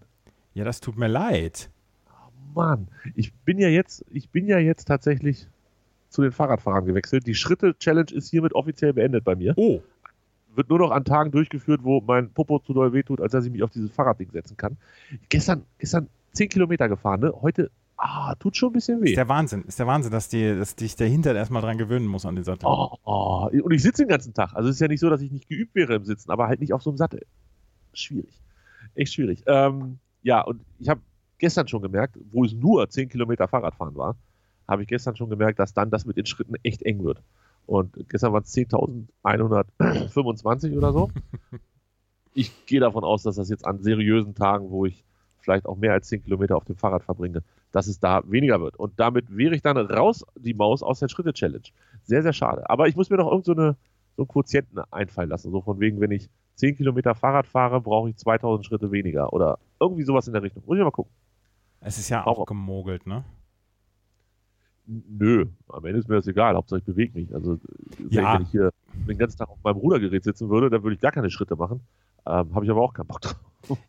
Ja, 0.55 0.65
das 0.65 0.81
tut 0.81 0.97
mir 0.97 1.09
leid. 1.09 1.71
Oh 2.09 2.31
Mann, 2.55 2.89
ich 3.15 3.35
bin 3.35 3.59
ja 3.59 3.69
jetzt, 3.69 4.05
ich 4.11 4.31
bin 4.31 4.47
ja 4.47 4.59
jetzt 4.59 4.87
tatsächlich 4.87 5.49
zu 6.09 6.23
den 6.23 6.33
Fahrradfahrern 6.33 6.87
gewechselt. 6.87 7.27
Die 7.27 7.35
Schritte-Challenge 7.35 8.11
ist 8.13 8.31
hiermit 8.31 8.55
offiziell 8.55 8.93
beendet 8.93 9.25
bei 9.25 9.35
mir. 9.35 9.55
Oh. 9.57 9.83
Wird 10.55 10.71
nur 10.71 10.79
noch 10.79 10.91
an 10.91 11.05
Tagen 11.05 11.31
durchgeführt, 11.31 11.85
wo 11.85 12.01
mein 12.01 12.31
Popo 12.31 12.59
zu 12.61 12.73
doll 12.73 12.93
wehtut, 12.93 13.21
als 13.21 13.33
dass 13.33 13.45
ich 13.45 13.53
mich 13.53 13.63
auf 13.63 13.71
dieses 13.71 13.91
Fahrradding 13.91 14.31
setzen 14.31 14.57
kann. 14.57 14.79
Gestern, 15.29 15.65
gestern 15.79 16.09
10 16.33 16.49
Kilometer 16.49 16.89
gefahren, 16.89 17.21
ne? 17.21 17.35
Heute 17.43 17.71
ah, 17.99 18.35
tut 18.37 18.57
schon 18.57 18.71
ein 18.71 18.73
bisschen 18.75 19.03
weh. 19.03 19.11
Ist 19.11 19.17
der 19.17 19.29
Wahnsinn, 19.29 19.65
ist 19.65 19.79
der 19.79 19.87
Wahnsinn, 19.87 20.13
dass, 20.13 20.29
die, 20.29 20.57
dass 20.57 20.77
dich 20.77 20.97
der 20.97 21.09
Hintern 21.09 21.37
erstmal 21.37 21.63
dran 21.63 21.79
gewöhnen 21.79 22.07
muss 22.07 22.25
an 22.25 22.35
den 22.35 22.45
Sattel. 22.45 22.67
Oh, 22.67 22.97
oh. 23.05 23.49
Und 23.53 23.73
ich 23.73 23.83
sitze 23.83 24.03
den 24.03 24.09
ganzen 24.09 24.33
Tag. 24.33 24.55
Also 24.55 24.69
es 24.69 24.77
ist 24.77 24.81
ja 24.81 24.89
nicht 24.89 25.01
so, 25.01 25.11
dass 25.11 25.21
ich 25.21 25.31
nicht 25.31 25.49
geübt 25.49 25.75
wäre 25.75 25.95
im 25.97 26.05
Sitzen, 26.05 26.31
aber 26.31 26.47
halt 26.47 26.61
nicht 26.61 26.73
auf 26.73 26.83
so 26.83 26.91
einem 26.91 26.97
Sattel 26.97 27.27
schwierig. 27.93 28.41
Echt 28.97 29.15
schwierig. 29.15 29.45
Ähm, 29.47 30.01
ja, 30.23 30.41
und 30.41 30.63
ich 30.79 30.89
habe 30.89 31.01
gestern 31.39 31.69
schon 31.69 31.83
gemerkt, 31.83 32.19
wo 32.33 32.45
es 32.45 32.53
nur 32.53 32.89
10 32.89 33.09
Kilometer 33.09 33.47
Fahrradfahren 33.47 33.95
war, 33.95 34.17
habe 34.67 34.83
ich 34.83 34.89
gestern 34.89 35.15
schon 35.17 35.31
gemerkt, 35.31 35.61
dass 35.61 35.75
dann 35.75 35.91
das 35.91 36.07
mit 36.07 36.17
den 36.17 36.27
Schritten 36.27 36.57
echt 36.63 36.83
eng 36.83 37.05
wird. 37.05 37.23
Und 37.67 38.09
gestern 38.09 38.33
waren 38.33 38.43
es 38.43 38.53
10.125 38.55 40.77
oder 40.77 40.93
so. 40.93 41.11
Ich 42.39 42.67
gehe 42.67 42.81
davon 42.81 43.03
aus, 43.03 43.23
dass 43.23 43.37
das 43.37 43.49
jetzt 43.49 43.65
an 43.65 43.83
seriösen 43.83 44.35
Tagen, 44.35 44.71
wo 44.71 44.85
ich 44.85 45.07
vielleicht 45.39 45.65
auch 45.65 45.79
mehr 45.79 45.95
als 45.95 46.09
10 46.09 46.25
Kilometer 46.25 46.55
auf 46.55 46.67
dem 46.67 46.77
Fahrrad 46.77 47.03
verbringe, 47.03 47.43
dass 47.73 47.87
es 47.87 47.99
da 47.99 48.23
weniger 48.31 48.61
wird. 48.61 48.77
Und 48.77 49.01
damit 49.01 49.35
wäre 49.35 49.55
ich 49.55 49.63
dann 49.63 49.79
raus, 49.79 50.23
die 50.39 50.53
Maus, 50.53 50.83
aus 50.83 50.99
der 50.99 51.09
Schritte-Challenge. 51.09 51.65
Sehr, 52.05 52.23
sehr 52.23 52.35
schade. 52.35 52.69
Aber 52.69 52.89
ich 52.89 52.95
muss 52.95 53.09
mir 53.09 53.17
noch 53.17 53.31
irgend 53.31 53.47
so, 53.47 53.53
eine, 53.53 53.77
so 54.19 54.25
einen 54.25 54.29
Quotienten 54.29 54.81
einfallen 54.91 55.31
lassen. 55.31 55.51
So 55.51 55.63
von 55.63 55.81
wegen, 55.81 55.99
wenn 55.99 56.11
ich 56.11 56.29
10 56.57 56.77
Kilometer 56.77 57.15
Fahrrad 57.15 57.47
fahre, 57.47 57.81
brauche 57.81 58.11
ich 58.11 58.17
2000 58.17 58.67
Schritte 58.67 58.91
weniger. 58.91 59.33
Oder 59.33 59.59
irgendwie 59.81 60.03
sowas 60.03 60.27
in 60.27 60.33
der 60.33 60.43
Richtung. 60.43 60.63
Muss 60.67 60.77
ich 60.77 60.85
mal 60.85 60.91
gucken. 60.91 61.13
Es 61.81 61.99
ist 61.99 62.09
ja 62.09 62.27
auch, 62.27 62.39
auch 62.39 62.47
gemogelt, 62.47 63.07
ne? 63.07 63.25
Nö, 64.87 65.47
am 65.69 65.85
Ende 65.85 65.99
ist 65.99 66.09
mir 66.09 66.17
das 66.17 66.27
egal. 66.27 66.55
Hauptsache 66.55 66.79
ich 66.81 66.85
bewege 66.85 67.19
mich. 67.19 67.35
Also, 67.35 67.59
ja. 68.09 68.35
wenn 68.35 68.43
ich 68.43 68.51
hier 68.51 68.71
den 69.09 69.19
ganzen 69.19 69.39
Tag 69.39 69.49
auf 69.51 69.59
meinem 69.63 69.77
Rudergerät 69.77 70.25
sitzen 70.25 70.49
würde, 70.49 70.71
dann 70.71 70.83
würde 70.83 70.95
ich 70.95 71.01
gar 71.01 71.13
keine 71.13 71.31
Schritte 71.31 71.57
machen. 71.57 71.81
Ähm, 72.27 72.55
habe 72.55 72.65
ich 72.65 72.71
aber 72.71 72.83
auch 72.83 72.93
keinen 72.93 73.07
Bock 73.07 73.21
drauf. 73.21 73.37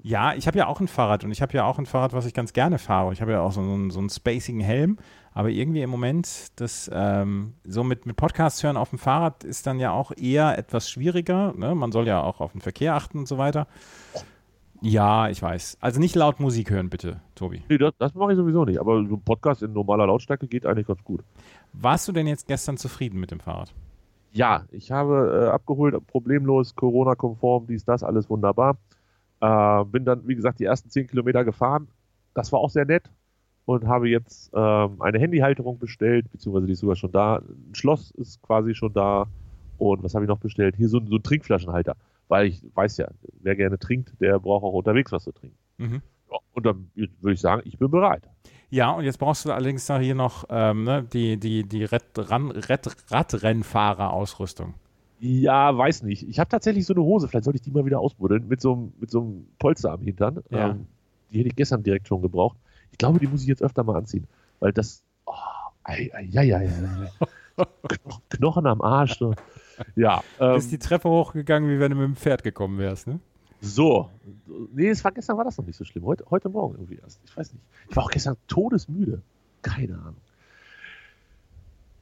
Ja, 0.02 0.34
ich 0.34 0.48
habe 0.48 0.58
ja 0.58 0.68
auch 0.68 0.80
ein 0.80 0.88
Fahrrad 0.88 1.24
und 1.24 1.32
ich 1.32 1.42
habe 1.42 1.54
ja 1.54 1.66
auch 1.66 1.78
ein 1.78 1.86
Fahrrad, 1.86 2.14
was 2.14 2.26
ich 2.26 2.34
ganz 2.34 2.54
gerne 2.54 2.80
fahre. 2.80 3.14
Ich 3.14 3.22
habe 3.22 3.32
ja 3.32 3.42
auch 3.42 3.52
so 3.52 3.62
einen, 3.62 3.92
so 3.92 4.00
einen 4.00 4.10
spacigen 4.10 4.62
Helm, 4.62 4.98
aber 5.34 5.50
irgendwie 5.50 5.82
im 5.82 5.90
Moment, 5.90 6.60
das 6.60 6.90
ähm, 6.94 7.54
so 7.64 7.84
mit, 7.84 8.06
mit 8.06 8.16
Podcasts 8.16 8.64
hören 8.64 8.78
auf 8.78 8.90
dem 8.90 9.00
Fahrrad 9.00 9.44
ist 9.44 9.68
dann 9.68 9.80
ja 9.80 9.92
auch 9.92 10.12
eher 10.16 10.58
etwas 10.58 10.90
schwieriger. 10.90 11.54
Ne? 11.54 11.76
Man 11.76 11.92
soll 11.92 12.08
ja 12.08 12.22
auch 12.22 12.40
auf 12.40 12.54
den 12.54 12.62
Verkehr 12.62 12.96
achten 12.96 13.20
und 13.20 13.28
so 13.28 13.38
weiter. 13.38 13.68
Ja, 14.82 15.30
ich 15.30 15.42
weiß. 15.42 15.78
Also 15.82 16.00
nicht 16.00 16.16
laut 16.16 16.40
Musik 16.40 16.70
hören, 16.70 16.90
bitte, 16.90 17.22
Tobi. 17.36 17.64
Nee, 17.68 17.80
das, 17.80 17.94
das 17.98 18.14
mache 18.14 18.34
ich 18.34 18.38
sowieso 18.38 18.64
nicht. 18.64 18.80
Aber 18.80 19.04
so 19.08 19.16
ein 19.16 19.22
Podcast 19.22 19.64
in 19.64 19.74
normaler 19.74 20.06
Lautstärke 20.06 20.48
geht 20.48 20.66
eigentlich 20.66 20.88
ganz 20.88 21.04
gut. 21.04 21.24
Warst 21.74 22.08
du 22.08 22.12
denn 22.12 22.28
jetzt 22.28 22.48
gestern 22.48 22.78
zufrieden 22.78 23.20
mit 23.20 23.32
dem 23.32 23.40
Fahrrad? 23.40 23.74
Ja, 24.38 24.66
ich 24.70 24.92
habe 24.92 25.48
äh, 25.48 25.50
abgeholt, 25.50 25.96
problemlos, 26.06 26.76
Corona-konform, 26.76 27.66
dies, 27.66 27.86
das, 27.86 28.04
alles 28.04 28.30
wunderbar. 28.30 28.78
Äh, 29.42 29.84
bin 29.86 30.06
dann, 30.06 30.28
wie 30.28 30.36
gesagt, 30.36 30.60
die 30.60 30.66
ersten 30.66 30.92
zehn 30.92 31.08
Kilometer 31.08 31.44
gefahren. 31.44 31.88
Das 32.36 32.52
war 32.52 32.60
auch 32.60 32.70
sehr 32.70 32.86
nett 32.86 33.10
und 33.66 33.88
habe 33.88 34.08
jetzt 34.08 34.52
ähm, 34.54 35.02
eine 35.02 35.18
Handyhalterung 35.18 35.80
bestellt, 35.80 36.32
beziehungsweise 36.32 36.68
die 36.68 36.74
ist 36.74 36.82
sogar 36.82 36.96
schon 36.96 37.12
da. 37.12 37.38
Ein 37.38 37.74
Schloss 37.74 38.12
ist 38.12 38.40
quasi 38.44 38.76
schon 38.76 38.94
da. 38.94 39.26
Und 39.80 40.04
was 40.04 40.14
habe 40.14 40.26
ich 40.26 40.30
noch 40.30 40.38
bestellt? 40.38 40.76
Hier 40.76 40.88
so, 40.88 41.02
so 41.04 41.16
ein 41.16 41.24
Trinkflaschenhalter. 41.24 41.96
Weil 42.28 42.46
ich 42.46 42.62
weiß 42.76 42.98
ja, 42.98 43.08
wer 43.42 43.56
gerne 43.56 43.80
trinkt, 43.80 44.22
der 44.22 44.38
braucht 44.38 44.64
auch 44.64 44.74
unterwegs 44.74 45.12
was 45.12 45.24
zu 45.24 45.32
trinken. 45.32 45.58
Mhm. 45.80 46.02
Ja, 46.32 46.38
und 46.54 46.64
dann 46.64 46.92
würde 46.94 47.34
ich 47.34 47.42
sagen, 47.42 47.64
ich 47.66 47.80
bin 47.80 47.90
bereit. 47.90 48.30
Ja, 48.70 48.92
und 48.92 49.06
jetzt 49.06 49.18
brauchst 49.18 49.46
du 49.46 49.52
allerdings 49.52 49.86
da 49.86 49.98
hier 49.98 50.16
noch 50.16 50.44
ähm, 50.50 50.84
ne, 50.84 51.04
die, 51.04 51.38
die, 51.38 51.64
die 51.64 51.86
Radrennfahrer-Ausrüstung. 51.86 54.74
Ja, 55.20 55.76
weiß 55.76 56.04
nicht. 56.04 56.28
Ich 56.28 56.38
habe 56.40 56.50
tatsächlich 56.50 56.86
so 56.86 56.94
eine 56.94 57.04
Hose, 57.04 57.28
vielleicht 57.28 57.46
sollte 57.46 57.58
ich 57.58 57.64
die 57.64 57.72
mal 57.72 57.86
wieder 57.86 58.00
ausbuddeln, 58.00 58.48
mit 58.48 58.62
so, 58.62 58.92
mit 59.00 59.10
so 59.10 59.22
einem 59.22 59.48
Polster 59.58 59.94
am 59.94 60.02
Hintern. 60.02 60.44
Ja. 60.50 60.70
Ähm, 60.72 60.86
die 61.32 61.40
hätte 61.40 61.48
ich 61.50 61.56
gestern 61.56 61.82
direkt 61.84 62.08
schon 62.08 62.22
gebraucht. 62.22 62.58
Ich 62.92 62.98
glaube, 62.98 63.20
die 63.20 63.28
muss 63.28 63.42
ich 63.42 63.48
jetzt 63.48 63.64
öfter 63.64 63.84
mal 63.84 63.96
anziehen, 63.96 64.28
weil 64.60 64.74
das. 64.74 65.04
Oh, 65.26 65.34
ei, 65.84 66.12
ei, 66.14 66.30
ei, 66.36 66.56
ei, 66.56 66.70
Kno 67.56 67.66
Knochen 68.30 68.68
am 68.68 68.82
Arsch. 68.82 69.18
So. 69.18 69.34
Ja. 69.96 70.24
Ähm, 70.40 70.56
Bist 70.56 70.72
die 70.72 70.80
Treppe 70.80 71.08
hochgegangen, 71.08 71.70
wie 71.70 71.80
wenn 71.80 71.92
du 71.92 71.98
mit 71.98 72.06
dem 72.06 72.16
Pferd 72.16 72.44
gekommen 72.44 72.80
wärst, 72.80 73.06
ne? 73.06 73.20
So. 73.62 74.12
Nee, 74.74 74.90
es 74.90 75.04
war, 75.04 75.12
gestern 75.12 75.38
war 75.38 75.46
das 75.46 75.58
noch 75.58 75.66
nicht 75.66 75.78
so 75.78 75.84
schlimm. 75.84 76.06
Heute, 76.06 76.26
heute 76.30 76.50
Morgen 76.50 76.76
irgendwie 76.76 76.98
erst. 76.98 77.20
Ich 77.26 77.36
weiß 77.36 77.54
nicht. 77.54 77.64
Ich 77.90 77.96
war 77.96 78.04
auch 78.04 78.12
gestern 78.12 78.38
todesmüde. 78.48 79.22
Keine 79.62 79.98
Ahnung. 79.98 80.22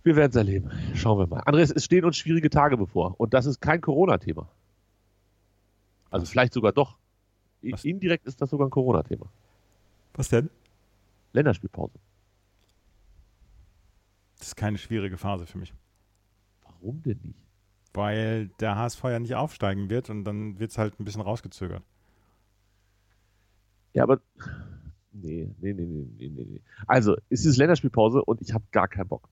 Wir 0.03 0.15
werden 0.15 0.29
es 0.29 0.35
erleben. 0.35 0.71
Schauen 0.93 1.17
wir 1.17 1.27
mal. 1.27 1.41
Andreas, 1.45 1.71
es 1.71 1.85
stehen 1.85 2.05
uns 2.05 2.17
schwierige 2.17 2.49
Tage 2.49 2.77
bevor. 2.77 3.19
Und 3.19 3.33
das 3.33 3.45
ist 3.45 3.61
kein 3.61 3.81
Corona-Thema. 3.81 4.47
Also 6.11 6.25
vielleicht 6.25 6.53
sogar 6.53 6.71
doch. 6.71 6.97
Was? 7.61 7.83
Indirekt 7.83 8.25
ist 8.25 8.41
das 8.41 8.49
sogar 8.49 8.67
ein 8.67 8.71
Corona-Thema. 8.71 9.27
Was 10.13 10.29
denn? 10.29 10.49
Länderspielpause. 11.33 11.97
Das 14.37 14.49
ist 14.49 14.55
keine 14.55 14.77
schwierige 14.77 15.17
Phase 15.17 15.45
für 15.47 15.57
mich. 15.57 15.73
Warum 16.63 17.01
denn 17.01 17.19
nicht? 17.23 17.44
Weil 17.95 18.49
der 18.59 18.75
HSV 18.75 19.03
ja 19.05 19.19
nicht 19.19 19.35
aufsteigen 19.35 19.89
wird 19.89 20.09
und 20.09 20.23
dann 20.25 20.59
wird 20.59 20.71
es 20.71 20.77
halt 20.77 20.99
ein 20.99 21.05
bisschen 21.05 21.21
rausgezögert. 21.21 21.83
Ja, 23.93 24.03
aber. 24.03 24.19
Nee, 25.13 25.49
nee, 25.61 25.73
nee, 25.73 25.85
nee, 25.85 26.29
nee, 26.29 26.45
nee. 26.45 26.61
Also, 26.87 27.15
es 27.29 27.45
ist 27.45 27.55
Länderspielpause 27.55 28.21
und 28.23 28.41
ich 28.41 28.53
habe 28.53 28.65
gar 28.71 28.89
keinen 28.89 29.07
Bock. 29.07 29.29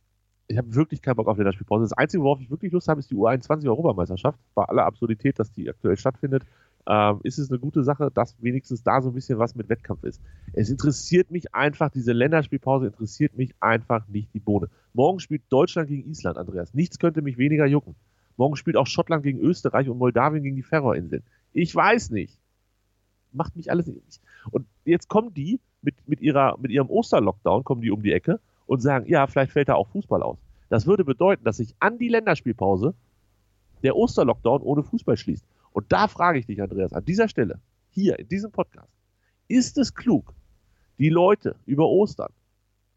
Ich 0.48 0.58
habe 0.58 0.74
wirklich 0.74 1.02
keinen 1.02 1.16
Bock 1.16 1.28
auf 1.28 1.38
Länderspielpause. 1.38 1.84
Das 1.84 1.94
Einzige, 1.94 2.24
worauf 2.24 2.40
ich 2.40 2.50
wirklich 2.50 2.72
Lust 2.72 2.88
habe, 2.88 3.00
ist 3.00 3.12
die 3.12 3.16
U21-Europameisterschaft. 3.16 4.40
Bei 4.56 4.64
aller 4.64 4.86
Absurdität, 4.86 5.40
dass 5.40 5.52
die 5.52 5.70
aktuell 5.70 5.98
stattfindet, 5.98 6.46
ähm, 6.88 7.20
ist 7.24 7.38
es 7.38 7.50
eine 7.50 7.60
gute 7.60 7.84
Sache, 7.84 8.12
dass 8.14 8.42
wenigstens 8.42 8.84
da 8.84 9.02
so 9.02 9.10
ein 9.10 9.14
bisschen 9.14 9.40
was 9.40 9.56
mit 9.56 9.68
Wettkampf 9.68 10.04
ist. 10.04 10.22
Es 10.54 10.70
interessiert 10.70 11.32
mich 11.32 11.54
einfach, 11.54 11.90
diese 11.90 12.14
Länderspielpause 12.14 12.88
interessiert 12.88 13.38
mich 13.38 13.54
einfach 13.60 14.08
nicht 14.08 14.34
die 14.34 14.40
Bohne. 14.40 14.70
Morgen 14.94 15.20
spielt 15.20 15.44
Deutschland 15.50 15.90
gegen 15.90 16.10
Island, 16.10 16.38
Andreas. 16.38 16.74
Nichts 16.74 17.00
könnte 17.00 17.22
mich 17.22 17.38
weniger 17.38 17.66
jucken. 17.66 17.96
Morgen 18.38 18.56
spielt 18.56 18.78
auch 18.78 18.88
Schottland 18.88 19.24
gegen 19.24 19.40
Österreich 19.40 19.90
und 19.90 19.98
Moldawien 19.98 20.44
gegen 20.44 20.56
die 20.56 20.64
Färöerinseln. 20.64 21.24
Ich 21.54 21.74
weiß 21.74 22.10
nicht. 22.10 22.38
Macht 23.32 23.56
mich 23.56 23.72
alles 23.72 23.88
nicht. 23.88 24.22
Und 24.52 24.68
jetzt 24.86 25.08
kommen 25.08 25.34
die 25.34 25.60
mit, 25.82 25.96
mit, 26.08 26.22
ihrer, 26.22 26.58
mit 26.60 26.72
ihrem 26.72 26.90
Osterlockdown, 26.90 27.64
kommen 27.64 27.82
die 27.82 27.92
um 27.92 28.04
die 28.04 28.14
Ecke 28.14 28.40
und 28.66 28.82
sagen, 28.82 29.08
ja, 29.08 29.28
vielleicht 29.28 29.52
fällt 29.52 29.70
da 29.70 29.76
auch 29.76 29.88
Fußball 29.90 30.22
aus. 30.22 30.38
Das 30.70 30.88
würde 30.88 31.04
bedeuten, 31.04 31.44
dass 31.44 31.58
sich 31.58 31.76
an 31.80 31.98
die 31.98 32.10
Länderspielpause 32.10 32.94
der 33.84 33.96
Osterlockdown 33.96 34.62
ohne 34.62 34.84
Fußball 34.84 35.18
schließt. 35.18 35.46
Und 35.72 35.92
da 35.92 36.08
frage 36.08 36.40
ich 36.40 36.46
dich, 36.46 36.62
Andreas, 36.62 36.94
an 36.94 37.06
dieser 37.06 37.28
Stelle, 37.28 37.60
hier 37.90 38.18
in 38.18 38.28
diesem 38.28 38.52
Podcast, 38.52 38.90
ist 39.48 39.78
es 39.78 39.94
klug, 39.94 40.34
die 40.98 41.10
Leute 41.10 41.56
über 41.66 41.88
Ostern 41.88 42.32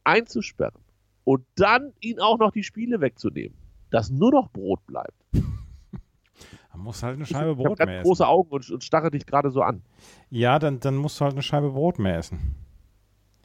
einzusperren 0.04 0.80
und 1.24 1.44
dann 1.56 1.92
ihnen 2.00 2.20
auch 2.20 2.38
noch 2.38 2.52
die 2.52 2.62
Spiele 2.62 3.00
wegzunehmen? 3.00 3.56
Dass 3.96 4.10
nur 4.10 4.30
noch 4.30 4.50
Brot 4.50 4.86
bleibt. 4.86 5.14
Man 5.32 6.84
muss 6.84 7.02
halt 7.02 7.16
eine 7.16 7.24
Scheibe 7.24 7.52
ich, 7.52 7.56
Brot 7.56 7.80
ich 7.80 7.86
mehr 7.86 8.00
essen. 8.00 8.06
große 8.06 8.28
Augen 8.28 8.50
und, 8.50 8.70
und 8.70 8.84
starre 8.84 9.10
dich 9.10 9.24
gerade 9.24 9.50
so 9.50 9.62
an. 9.62 9.80
Ja, 10.28 10.58
dann, 10.58 10.80
dann 10.80 10.96
musst 10.96 11.18
du 11.18 11.24
halt 11.24 11.32
eine 11.32 11.40
Scheibe 11.40 11.70
Brot 11.70 11.98
mehr 11.98 12.18
essen. 12.18 12.54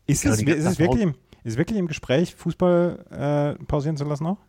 Ist, 0.08 0.26
es, 0.26 0.42
ist, 0.42 0.66
es 0.66 0.78
wirklich 0.78 1.04
im, 1.04 1.16
ist 1.46 1.58
wirklich 1.58 1.80
im 1.80 1.88
Gespräch, 1.88 2.36
Fußball 2.36 3.58
äh, 3.60 3.64
pausieren 3.64 3.96
zu 3.96 4.04
lassen 4.04 4.26
auch? 4.26 4.40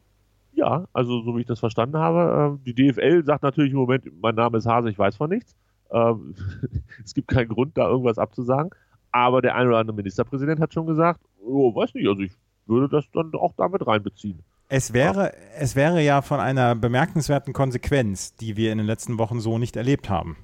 Ja, 0.55 0.89
also 0.93 1.23
so 1.23 1.37
wie 1.37 1.43
ich 1.43 1.47
das 1.47 1.61
verstanden 1.61 1.99
habe. 1.99 2.59
Äh, 2.61 2.65
die 2.67 2.75
DFL 2.75 3.25
sagt 3.25 3.45
natürlich 3.45 3.71
im 3.71 3.79
Moment, 3.79 4.05
mein 4.21 4.35
Name 4.35 4.59
ist 4.59 4.67
Hase, 4.67 4.91
ich 4.91 4.99
weiß 4.99 5.15
von 5.15 5.31
nichts. 5.31 5.55
Ähm, 5.93 6.35
es 7.05 7.15
gibt 7.15 7.29
keinen 7.29 7.49
Grund, 7.49 7.79
da 7.79 7.89
irgendwas 7.89 8.19
abzusagen. 8.19 8.71
Aber 9.13 9.41
der 9.41 9.55
ein 9.55 9.69
oder 9.69 9.79
andere 9.79 9.95
Ministerpräsident 9.95 10.59
hat 10.59 10.75
schon 10.75 10.87
gesagt, 10.87 11.21
oh, 11.41 11.73
weiß 11.73 11.95
nicht, 11.95 12.09
also 12.09 12.23
ich 12.23 12.33
würde 12.67 12.89
das 12.89 13.09
dann 13.13 13.33
auch 13.35 13.53
damit 13.57 13.87
reinbeziehen. 13.87 14.43
Es 14.75 14.95
wäre, 14.95 15.35
es 15.59 15.77
wäre 15.77 16.03
ja 16.03 16.23
von 16.23 16.41
einer 16.41 16.75
bemerkenswerten 16.75 17.53
Konsequenz, 17.53 18.37
die 18.37 18.57
wir 18.57 18.73
in 18.73 18.79
den 18.79 18.87
letzten 18.87 19.19
Wochen 19.19 19.39
so 19.39 19.59
nicht 19.59 19.77
erlebt 19.77 20.09
haben. 20.09 20.37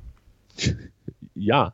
Ja, 1.40 1.72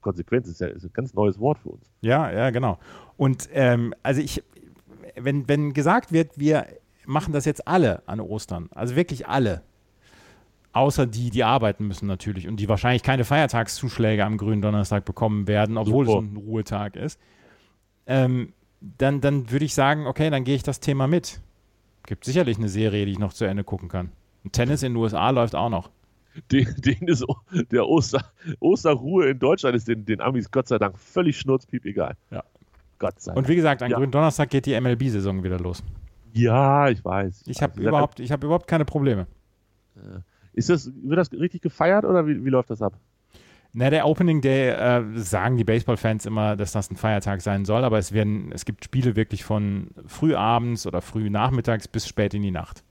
Konsequenz 0.00 0.46
ist 0.46 0.60
ja 0.60 0.68
ist 0.68 0.84
ein 0.84 0.92
ganz 0.92 1.12
neues 1.12 1.40
Wort 1.40 1.58
für 1.58 1.70
uns. 1.70 1.90
Ja, 2.02 2.30
ja, 2.30 2.50
genau. 2.50 2.78
Und 3.16 3.48
ähm, 3.52 3.92
also 4.04 4.20
ich, 4.20 4.44
wenn, 5.16 5.48
wenn 5.48 5.72
gesagt 5.72 6.12
wird, 6.12 6.38
wir 6.38 6.66
machen 7.04 7.32
das 7.32 7.46
jetzt 7.46 7.66
alle 7.66 8.04
an 8.06 8.20
Ostern, 8.20 8.68
also 8.72 8.94
wirklich 8.94 9.26
alle, 9.26 9.62
außer 10.72 11.04
die, 11.04 11.30
die 11.30 11.42
arbeiten 11.42 11.88
müssen 11.88 12.06
natürlich 12.06 12.46
und 12.46 12.58
die 12.58 12.68
wahrscheinlich 12.68 13.02
keine 13.02 13.24
Feiertagszuschläge 13.24 14.24
am 14.24 14.36
grünen 14.36 14.62
Donnerstag 14.62 15.04
bekommen 15.04 15.48
werden, 15.48 15.76
obwohl 15.76 16.06
Super. 16.06 16.18
es 16.20 16.24
ein 16.32 16.36
Ruhetag 16.36 16.94
ist, 16.94 17.18
ähm, 18.06 18.52
dann, 18.80 19.20
dann 19.20 19.50
würde 19.50 19.64
ich 19.64 19.74
sagen, 19.74 20.06
okay, 20.06 20.30
dann 20.30 20.44
gehe 20.44 20.54
ich 20.54 20.62
das 20.62 20.78
Thema 20.78 21.08
mit. 21.08 21.40
Gibt 22.10 22.24
sicherlich 22.24 22.58
eine 22.58 22.68
Serie, 22.68 23.06
die 23.06 23.12
ich 23.12 23.20
noch 23.20 23.32
zu 23.32 23.44
Ende 23.44 23.62
gucken 23.62 23.88
kann. 23.88 24.10
Und 24.42 24.52
Tennis 24.52 24.82
in 24.82 24.94
den 24.94 24.96
USA 25.00 25.30
läuft 25.30 25.54
auch 25.54 25.68
noch. 25.68 25.90
Den, 26.50 26.66
den 26.78 27.06
ist 27.06 27.24
der 27.70 27.86
Oster, 27.86 28.32
Osterruhe 28.58 29.30
in 29.30 29.38
Deutschland 29.38 29.76
ist 29.76 29.86
den, 29.86 30.04
den 30.06 30.20
Amis 30.20 30.50
Gott 30.50 30.66
sei 30.66 30.78
Dank 30.78 30.98
völlig 30.98 31.38
schnurzpiep 31.38 31.84
egal. 31.84 32.16
Ja. 32.32 32.42
Gott 32.98 33.20
sei 33.20 33.30
Dank. 33.30 33.38
Und 33.38 33.48
wie 33.48 33.54
gesagt, 33.54 33.84
am 33.84 33.92
ja. 33.92 33.96
grünen 33.96 34.10
Donnerstag 34.10 34.50
geht 34.50 34.66
die 34.66 34.80
MLB-Saison 34.80 35.44
wieder 35.44 35.60
los. 35.60 35.84
Ja, 36.32 36.88
ich 36.88 37.04
weiß. 37.04 37.44
Ich 37.46 37.62
habe 37.62 37.74
also, 37.74 37.88
überhaupt, 37.88 38.18
hab 38.18 38.42
überhaupt 38.42 38.66
keine 38.66 38.84
Probleme. 38.84 39.28
Äh, 39.94 40.18
ist 40.52 40.68
das, 40.68 40.90
wird 41.04 41.16
das 41.16 41.30
richtig 41.30 41.62
gefeiert 41.62 42.04
oder 42.04 42.26
wie, 42.26 42.44
wie 42.44 42.50
läuft 42.50 42.70
das 42.70 42.82
ab? 42.82 42.98
Na, 43.72 43.88
der 43.88 44.06
Opening 44.06 44.40
Day 44.40 44.70
äh, 44.70 45.02
sagen 45.16 45.56
die 45.56 45.64
Baseball-Fans 45.64 46.26
immer, 46.26 46.56
dass 46.56 46.72
das 46.72 46.90
ein 46.90 46.96
Feiertag 46.96 47.40
sein 47.40 47.64
soll, 47.64 47.84
aber 47.84 47.98
es 47.98 48.12
werden, 48.12 48.50
es 48.52 48.64
gibt 48.64 48.84
Spiele 48.84 49.14
wirklich 49.14 49.44
von 49.44 49.88
früh 50.06 50.34
abends 50.34 50.86
oder 50.86 51.00
früh 51.00 51.30
nachmittags 51.30 51.86
bis 51.86 52.08
spät 52.08 52.34
in 52.34 52.42
die 52.42 52.50
Nacht. 52.50 52.82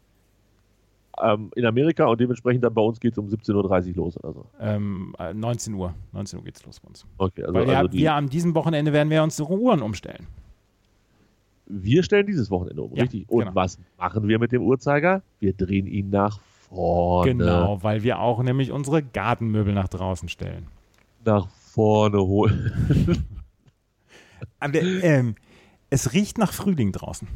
Ähm, 1.22 1.52
in 1.56 1.66
Amerika 1.66 2.06
und 2.06 2.22
dementsprechend 2.22 2.64
dann 2.64 2.74
bei 2.74 2.82
uns 2.82 3.02
geht 3.02 3.12
es 3.12 3.18
um 3.18 3.28
17.30 3.28 3.90
Uhr 3.90 3.96
los 3.96 4.18
oder 4.18 4.34
so. 4.34 4.46
Ähm, 4.62 5.14
19 5.34 5.74
äh, 5.74 5.78
Uhr. 5.78 5.94
19 6.14 6.40
Uhr 6.40 6.46
geht 6.46 6.56
es 6.56 6.66
los 6.66 6.80
bei 6.80 6.88
uns. 6.88 7.06
Okay, 7.18 7.44
also, 7.44 7.54
Weil 7.54 7.68
wir, 7.68 7.78
also 7.78 7.92
wir 7.92 8.14
an 8.14 8.30
diesem 8.30 8.56
Wochenende 8.56 8.94
werden 8.94 9.10
wir 9.10 9.22
uns 9.22 9.36
die 9.36 9.44
Uhren 9.44 9.82
umstellen. 9.82 10.28
Wir 11.66 12.04
stellen 12.04 12.26
dieses 12.26 12.50
Wochenende 12.50 12.82
um, 12.82 12.96
ja, 12.96 13.04
richtig. 13.04 13.30
Und 13.30 13.40
genau. 13.40 13.56
was 13.56 13.78
machen 13.98 14.28
wir 14.30 14.40
mit 14.40 14.54
dem 14.54 14.62
Uhrzeiger? 14.62 15.22
Wir 15.40 15.54
drehen 15.54 15.88
ihn 15.88 16.10
nach 16.10 16.40
vorne. 16.70 17.32
Genau, 17.32 17.84
weil 17.84 18.04
wir 18.04 18.20
auch 18.20 18.42
nämlich 18.42 18.72
unsere 18.72 19.04
Gartenmöbel 19.04 19.74
nach 19.74 19.88
draußen 19.88 20.30
stellen. 20.30 20.68
Nach 21.26 21.50
vorne 21.50 22.20
holen. 22.20 23.26
Aber 24.60 24.82
ähm, 24.82 25.36
es 25.90 26.14
riecht 26.14 26.38
nach 26.38 26.54
Frühling 26.54 26.92
draußen. 26.92 27.28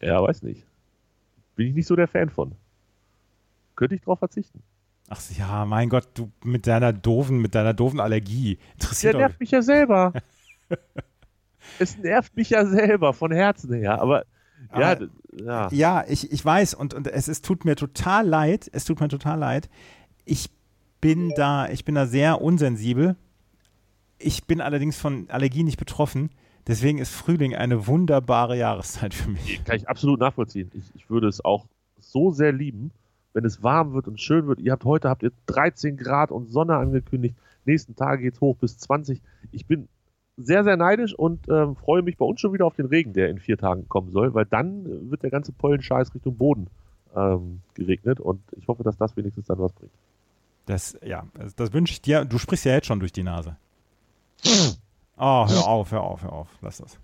Ja, 0.00 0.22
weiß 0.22 0.42
nicht. 0.42 0.66
Bin 1.56 1.68
ich 1.68 1.74
nicht 1.74 1.86
so 1.86 1.96
der 1.96 2.08
Fan 2.08 2.30
von. 2.30 2.54
Könnte 3.76 3.94
ich 3.94 4.02
drauf 4.02 4.18
verzichten. 4.18 4.62
Ach 5.08 5.20
ja, 5.36 5.64
mein 5.64 5.88
Gott, 5.88 6.08
du 6.14 6.30
mit 6.44 6.66
deiner 6.66 6.92
doofen, 6.92 7.40
mit 7.40 7.54
deiner 7.54 7.74
doofen 7.74 7.98
Allergie. 8.00 8.58
Interessiert 8.74 9.14
Der 9.14 9.20
nervt 9.22 9.40
mich 9.40 9.50
ja 9.50 9.60
selber. 9.60 10.12
es 11.78 11.98
nervt 11.98 12.36
mich 12.36 12.50
ja 12.50 12.64
selber, 12.64 13.12
von 13.12 13.32
Herzen 13.32 13.72
her. 13.74 14.00
Aber 14.00 14.24
ja, 14.74 14.98
ja. 15.32 15.68
ja 15.70 16.04
ich, 16.08 16.30
ich 16.32 16.44
weiß 16.44 16.74
und, 16.74 16.94
und 16.94 17.06
es, 17.06 17.28
es 17.28 17.42
tut 17.42 17.64
mir 17.64 17.76
total 17.76 18.26
leid. 18.26 18.68
Es 18.72 18.84
tut 18.84 19.00
mir 19.00 19.08
total 19.08 19.38
leid. 19.38 19.68
Ich 20.24 20.50
bin 21.00 21.30
da, 21.36 21.68
ich 21.68 21.84
bin 21.84 21.94
da 21.94 22.06
sehr 22.06 22.40
unsensibel. 22.40 23.16
Ich 24.18 24.46
bin 24.46 24.60
allerdings 24.60 24.98
von 24.98 25.28
Allergie 25.30 25.62
nicht 25.62 25.78
betroffen. 25.78 26.30
Deswegen 26.66 26.98
ist 26.98 27.14
Frühling 27.14 27.54
eine 27.54 27.86
wunderbare 27.86 28.56
Jahreszeit 28.56 29.14
für 29.14 29.30
mich. 29.30 29.64
Kann 29.64 29.76
ich 29.76 29.88
absolut 29.88 30.20
nachvollziehen. 30.20 30.70
Ich, 30.74 30.84
ich 30.94 31.10
würde 31.10 31.26
es 31.26 31.44
auch 31.44 31.66
so 31.98 32.30
sehr 32.30 32.52
lieben, 32.52 32.90
wenn 33.32 33.44
es 33.44 33.62
warm 33.62 33.92
wird 33.92 34.08
und 34.08 34.20
schön 34.20 34.46
wird. 34.46 34.60
Ihr 34.60 34.72
habt 34.72 34.84
heute 34.84 35.08
habt 35.08 35.22
ihr 35.22 35.32
13 35.46 35.96
Grad 35.96 36.30
und 36.30 36.50
Sonne 36.50 36.76
angekündigt. 36.76 37.34
Nächsten 37.64 37.96
Tage 37.96 38.22
geht 38.22 38.34
es 38.34 38.40
hoch 38.40 38.56
bis 38.56 38.78
20. 38.78 39.22
Ich 39.52 39.66
bin 39.66 39.88
sehr, 40.42 40.64
sehr 40.64 40.76
neidisch 40.76 41.14
und 41.14 41.48
ähm, 41.48 41.76
freue 41.76 42.02
mich 42.02 42.16
bei 42.16 42.24
uns 42.24 42.40
schon 42.40 42.52
wieder 42.52 42.66
auf 42.66 42.74
den 42.74 42.86
Regen, 42.86 43.12
der 43.12 43.28
in 43.28 43.38
vier 43.38 43.58
Tagen 43.58 43.88
kommen 43.88 44.10
soll, 44.10 44.34
weil 44.34 44.46
dann 44.46 45.10
wird 45.10 45.22
der 45.22 45.30
ganze 45.30 45.52
Pollenscheiß 45.52 46.14
Richtung 46.14 46.36
Boden 46.36 46.68
ähm, 47.14 47.60
geregnet 47.74 48.20
und 48.20 48.40
ich 48.56 48.68
hoffe, 48.68 48.82
dass 48.82 48.96
das 48.96 49.16
wenigstens 49.16 49.46
dann 49.46 49.58
was 49.58 49.72
bringt. 49.72 49.92
Das, 50.66 50.96
ja, 51.04 51.26
das, 51.34 51.54
das 51.54 51.72
wünsche 51.72 51.92
ich 51.92 52.02
dir. 52.02 52.24
Du 52.24 52.38
sprichst 52.38 52.64
ja 52.64 52.72
jetzt 52.72 52.86
schon 52.86 53.00
durch 53.00 53.12
die 53.12 53.22
Nase. 53.22 53.56
Oh, 55.16 55.46
hör 55.48 55.66
auf, 55.66 55.90
hör 55.90 56.02
auf, 56.02 56.22
hör 56.22 56.32
auf. 56.32 56.48
Lass 56.60 56.78
das. 56.78 56.98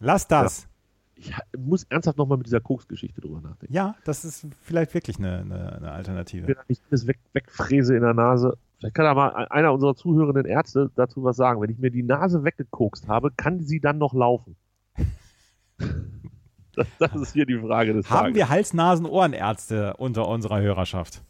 Lass 0.00 0.28
das. 0.28 0.62
Ja. 0.62 0.68
Ich 1.16 1.32
muss 1.58 1.84
ernsthaft 1.84 2.18
nochmal 2.18 2.38
mit 2.38 2.46
dieser 2.46 2.60
Koks-Geschichte 2.60 3.20
drüber 3.20 3.40
nachdenken. 3.40 3.72
Ja, 3.72 3.94
das 4.04 4.24
ist 4.24 4.46
vielleicht 4.62 4.92
wirklich 4.94 5.18
eine, 5.18 5.38
eine, 5.38 5.72
eine 5.76 5.92
Alternative. 5.92 6.48
Wenn 6.48 6.56
ich 6.68 6.80
das 6.90 7.06
weg, 7.06 7.18
wegfräse 7.32 7.94
in 7.94 8.02
der 8.02 8.14
Nase, 8.14 8.56
Vielleicht 8.82 8.96
kann 8.96 9.04
da 9.04 9.14
mal 9.14 9.28
einer 9.28 9.72
unserer 9.72 9.94
zuhörenden 9.94 10.44
Ärzte 10.44 10.90
dazu 10.96 11.22
was 11.22 11.36
sagen. 11.36 11.60
Wenn 11.60 11.70
ich 11.70 11.78
mir 11.78 11.92
die 11.92 12.02
Nase 12.02 12.42
weggekokst 12.42 13.06
habe, 13.06 13.30
kann 13.30 13.60
sie 13.60 13.78
dann 13.78 13.98
noch 13.98 14.12
laufen? 14.12 14.56
das, 16.74 16.88
das, 16.98 17.14
ist 17.14 17.32
hier 17.32 17.46
die 17.46 17.60
Frage 17.60 17.92
des 17.92 18.10
Haben 18.10 18.22
Tages. 18.24 18.34
wir 18.34 18.48
Hals-Nasen-Ohrenärzte 18.48 19.94
unter 19.98 20.26
unserer 20.26 20.60
Hörerschaft? 20.60 21.22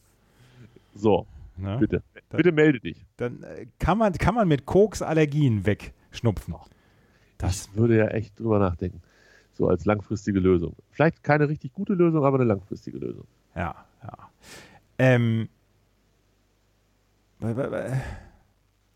So, 0.95 1.27
ne? 1.59 1.77
bitte. 1.79 2.03
Dann, 2.31 2.39
bitte 2.39 2.53
melde 2.53 2.81
dich. 2.81 3.05
Dann 3.19 3.43
äh, 3.43 3.67
kann 3.79 3.99
man, 3.99 4.15
kann 4.15 4.35
man 4.35 4.49
mit 4.49 4.65
Koks 4.65 5.03
Allergien 5.03 5.67
wegschnupfen. 5.67 6.55
Das 7.37 7.67
ich 7.67 7.77
würde 7.77 7.99
ja 7.99 8.07
echt 8.07 8.41
drüber 8.41 8.61
nachdenken. 8.61 9.03
So 9.53 9.69
als 9.69 9.85
langfristige 9.85 10.41
Lösung. 10.41 10.75
Vielleicht 10.91 11.23
keine 11.23 11.51
richtig 11.51 11.75
gute 11.75 11.93
Lösung, 11.93 12.25
aber 12.25 12.39
eine 12.39 12.47
langfristige 12.47 12.97
Lösung. 12.97 13.27
Ja, 13.55 13.75
ja. 14.03 14.31
Ähm, 14.97 15.51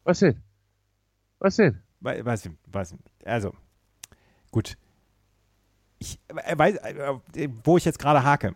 Was 0.04 0.20
denn? 0.20 0.40
Was 1.40 1.56
denn? 1.56 1.82
Weiß, 2.00 2.24
weiß, 2.24 2.50
weiß, 2.66 2.94
also, 3.24 3.52
gut. 4.52 4.76
Ich 5.98 6.20
äh, 6.28 6.56
weiß, 6.56 6.76
äh, 6.76 7.48
wo 7.64 7.76
ich 7.76 7.84
jetzt 7.84 7.98
gerade 7.98 8.22
hake. 8.22 8.54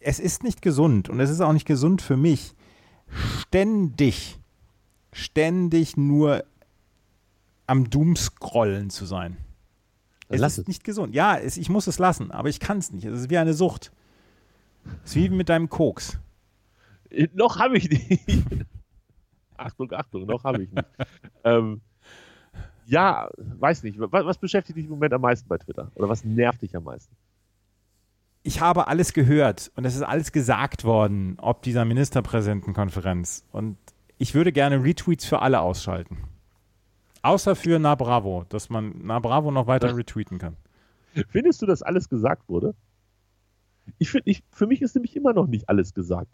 Es 0.00 0.18
ist 0.18 0.42
nicht 0.42 0.62
gesund 0.62 1.08
und 1.10 1.20
es 1.20 1.28
ist 1.28 1.40
auch 1.40 1.52
nicht 1.52 1.66
gesund 1.66 2.00
für 2.00 2.16
mich, 2.16 2.54
ständig, 3.40 4.38
ständig 5.12 5.96
nur 5.96 6.44
am 7.66 7.90
Doomscrollen 7.90 8.88
zu 8.88 9.04
sein. 9.04 9.36
Es 10.28 10.40
lass 10.40 10.52
ist 10.52 10.58
es. 10.58 10.68
nicht 10.68 10.84
gesund. 10.84 11.14
Ja, 11.14 11.36
es, 11.36 11.56
ich 11.56 11.68
muss 11.68 11.86
es 11.88 11.98
lassen, 11.98 12.30
aber 12.30 12.48
ich 12.48 12.60
kann 12.60 12.78
es 12.78 12.92
nicht. 12.92 13.04
Es 13.04 13.20
ist 13.20 13.30
wie 13.30 13.38
eine 13.38 13.52
Sucht. 13.52 13.92
Es 15.04 15.10
ist 15.10 15.16
wie 15.16 15.28
mit 15.28 15.48
deinem 15.48 15.68
Koks. 15.68 16.18
Äh, 17.10 17.28
Noch 17.34 17.58
habe 17.58 17.76
ich 17.76 17.90
nicht. 17.90 18.66
Achtung, 19.58 19.92
Achtung, 19.92 20.26
noch 20.26 20.44
habe 20.44 20.62
ich 20.62 20.70
nicht. 20.72 20.86
ähm, 21.44 21.80
ja, 22.86 23.28
weiß 23.36 23.82
nicht. 23.82 23.98
Was, 23.98 24.24
was 24.24 24.38
beschäftigt 24.38 24.78
dich 24.78 24.84
im 24.86 24.92
Moment 24.92 25.12
am 25.12 25.20
meisten 25.20 25.48
bei 25.48 25.58
Twitter? 25.58 25.90
Oder 25.94 26.08
was 26.08 26.24
nervt 26.24 26.62
dich 26.62 26.74
am 26.74 26.84
meisten? 26.84 27.14
ich 28.48 28.60
habe 28.62 28.88
alles 28.88 29.12
gehört 29.12 29.70
und 29.76 29.84
es 29.84 29.94
ist 29.94 30.02
alles 30.02 30.32
gesagt 30.32 30.84
worden, 30.84 31.36
ob 31.38 31.62
dieser 31.62 31.84
Ministerpräsidentenkonferenz. 31.84 33.44
Und 33.52 33.76
ich 34.16 34.34
würde 34.34 34.52
gerne 34.52 34.82
Retweets 34.82 35.26
für 35.26 35.42
alle 35.42 35.60
ausschalten. 35.60 36.16
Außer 37.20 37.56
für 37.56 37.78
Na 37.78 37.94
Bravo, 37.94 38.44
dass 38.48 38.70
man 38.70 38.94
Na 39.02 39.18
Bravo 39.18 39.50
noch 39.50 39.66
weiter 39.66 39.94
retweeten 39.94 40.38
kann. 40.38 40.56
Findest 41.28 41.60
du, 41.60 41.66
dass 41.66 41.82
alles 41.82 42.08
gesagt 42.08 42.48
wurde? 42.48 42.74
Ich 43.98 44.10
finde, 44.10 44.30
ich, 44.30 44.42
für 44.50 44.66
mich 44.66 44.80
ist 44.80 44.94
nämlich 44.94 45.14
immer 45.14 45.34
noch 45.34 45.46
nicht 45.46 45.68
alles 45.68 45.92
gesagt. 45.92 46.32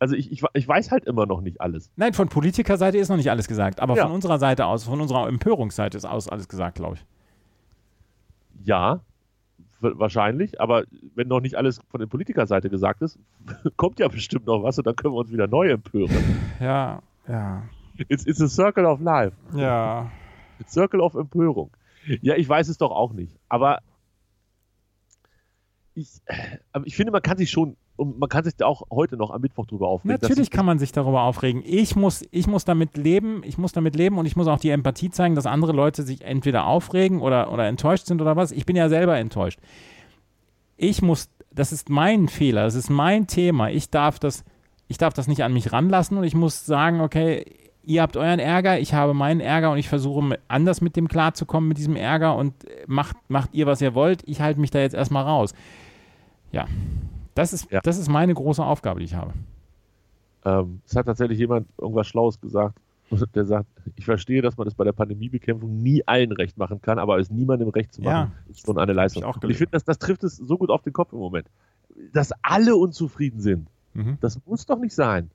Also 0.00 0.16
ich, 0.16 0.32
ich, 0.32 0.42
ich 0.54 0.66
weiß 0.66 0.90
halt 0.90 1.04
immer 1.04 1.26
noch 1.26 1.40
nicht 1.42 1.60
alles. 1.60 1.92
Nein, 1.96 2.12
von 2.14 2.28
Politikerseite 2.28 2.98
ist 2.98 3.08
noch 3.10 3.16
nicht 3.16 3.30
alles 3.30 3.46
gesagt, 3.46 3.78
aber 3.80 3.96
Ja. 3.96 4.04
von 4.06 4.12
unserer 4.12 4.38
Seite 4.40 4.66
aus, 4.66 4.82
von 4.84 5.00
unserer 5.00 5.28
Empörungsseite 5.28 5.96
ist 5.96 6.04
aus 6.06 6.26
alles 6.28 6.48
gesagt, 6.48 6.76
glaube 6.76 6.96
ich. 6.96 7.04
Ja, 8.64 9.00
wahrscheinlich, 9.80 10.60
aber 10.60 10.84
wenn 11.14 11.28
noch 11.28 11.40
nicht 11.40 11.54
alles 11.56 11.80
von 11.88 12.00
der 12.00 12.06
Politikerseite 12.06 12.68
gesagt 12.70 13.02
ist, 13.02 13.18
kommt 13.76 13.98
ja 14.00 14.08
bestimmt 14.08 14.46
noch 14.46 14.62
was 14.62 14.76
und 14.78 14.86
dann 14.86 14.96
können 14.96 15.14
wir 15.14 15.18
uns 15.18 15.30
wieder 15.32 15.46
neu 15.46 15.70
empören. 15.70 16.10
Ja, 16.60 17.02
ja, 17.28 17.62
It's, 18.08 18.26
it's 18.26 18.40
a 18.40 18.48
circle 18.48 18.86
of 18.86 19.00
life. 19.00 19.36
ja. 19.54 20.10
Circle 20.66 21.00
of 21.00 21.14
Empörung. 21.14 21.70
Ja, 22.22 22.34
ich 22.36 22.46
weiß 22.48 22.68
es 22.68 22.76
doch 22.78 22.90
auch 22.90 23.12
nicht. 23.12 23.38
Aber 23.48 23.80
ich, 25.94 26.08
aber 26.72 26.86
ich 26.86 26.96
finde, 26.96 27.12
man 27.12 27.22
kann 27.22 27.36
sich 27.38 27.50
schon, 27.50 27.76
und 28.00 28.18
man 28.18 28.30
kann 28.30 28.44
sich 28.44 28.56
da 28.56 28.64
auch 28.64 28.82
heute 28.90 29.18
noch 29.18 29.30
am 29.30 29.42
Mittwoch 29.42 29.66
drüber 29.66 29.88
aufregen. 29.88 30.18
Natürlich 30.20 30.50
kann 30.50 30.64
man 30.64 30.78
sich 30.78 30.90
darüber 30.90 31.22
aufregen. 31.22 31.62
Ich 31.66 31.96
muss, 31.96 32.24
ich 32.30 32.46
muss 32.46 32.64
damit 32.64 32.96
leben, 32.96 33.42
ich 33.44 33.58
muss 33.58 33.72
damit 33.72 33.94
leben 33.94 34.16
und 34.16 34.24
ich 34.24 34.36
muss 34.36 34.46
auch 34.46 34.58
die 34.58 34.70
Empathie 34.70 35.10
zeigen, 35.10 35.34
dass 35.34 35.44
andere 35.44 35.72
Leute 35.72 36.02
sich 36.02 36.22
entweder 36.22 36.66
aufregen 36.66 37.20
oder, 37.20 37.52
oder 37.52 37.66
enttäuscht 37.66 38.06
sind 38.06 38.22
oder 38.22 38.36
was. 38.36 38.52
Ich 38.52 38.64
bin 38.64 38.74
ja 38.74 38.88
selber 38.88 39.18
enttäuscht. 39.18 39.60
Ich 40.78 41.02
muss, 41.02 41.28
das 41.52 41.72
ist 41.72 41.90
mein 41.90 42.28
Fehler, 42.28 42.64
das 42.64 42.74
ist 42.74 42.88
mein 42.88 43.26
Thema. 43.26 43.68
Ich 43.68 43.90
darf 43.90 44.18
das, 44.18 44.44
ich 44.88 44.96
darf 44.96 45.12
das 45.12 45.28
nicht 45.28 45.44
an 45.44 45.52
mich 45.52 45.70
ranlassen 45.70 46.16
und 46.16 46.24
ich 46.24 46.34
muss 46.34 46.64
sagen, 46.64 47.02
okay, 47.02 47.44
ihr 47.84 48.00
habt 48.00 48.16
euren 48.16 48.38
Ärger, 48.38 48.78
ich 48.78 48.94
habe 48.94 49.12
meinen 49.12 49.40
Ärger 49.40 49.72
und 49.72 49.76
ich 49.76 49.90
versuche 49.90 50.38
anders 50.48 50.80
mit 50.80 50.96
dem 50.96 51.06
klarzukommen, 51.06 51.68
mit 51.68 51.76
diesem 51.76 51.96
Ärger 51.96 52.34
und 52.36 52.64
äh, 52.64 52.84
macht, 52.86 53.16
macht 53.28 53.50
ihr, 53.52 53.66
was 53.66 53.82
ihr 53.82 53.94
wollt. 53.94 54.22
Ich 54.24 54.40
halte 54.40 54.58
mich 54.58 54.70
da 54.70 54.78
jetzt 54.78 54.94
erstmal 54.94 55.24
raus. 55.24 55.52
Ja. 56.50 56.66
Das 57.34 57.52
ist, 57.52 57.70
Ja. 57.70 57.80
das 57.82 57.98
ist 57.98 58.08
meine 58.08 58.34
große 58.34 58.64
Aufgabe, 58.64 59.00
die 59.00 59.06
ich 59.06 59.14
habe. 59.14 59.32
Ähm, 60.44 60.80
es 60.86 60.96
hat 60.96 61.06
tatsächlich 61.06 61.38
jemand 61.38 61.68
irgendwas 61.78 62.06
Schlaues 62.06 62.40
gesagt. 62.40 62.78
Der 63.34 63.44
sagt, 63.44 63.66
ich 63.96 64.04
verstehe, 64.04 64.40
dass 64.40 64.56
man 64.56 64.68
es 64.68 64.74
bei 64.74 64.84
der 64.84 64.92
Pandemiebekämpfung 64.92 65.82
nie 65.82 66.06
allen 66.06 66.30
recht 66.32 66.56
machen 66.56 66.80
kann, 66.80 66.98
aber 66.98 67.18
es 67.18 67.28
niemandem 67.30 67.68
recht 67.68 67.92
zu 67.92 68.02
machen, 68.02 68.32
ist 68.48 68.64
schon 68.64 68.78
eine 68.78 68.92
Leistung. 68.92 69.24
Ich 69.42 69.50
ich 69.50 69.56
finde, 69.58 69.72
das, 69.72 69.84
das 69.84 69.98
trifft 69.98 70.22
es 70.22 70.36
so 70.36 70.56
gut 70.56 70.70
auf 70.70 70.82
den 70.82 70.92
Kopf 70.92 71.12
im 71.12 71.18
Moment. 71.18 71.48
Dass 72.12 72.30
alle 72.42 72.76
unzufrieden 72.76 73.40
sind. 73.40 73.68
Mhm. 73.94 74.18
Das 74.20 74.38
muss 74.46 74.64
doch 74.64 74.78
nicht 74.78 74.94
sein. 74.94 75.30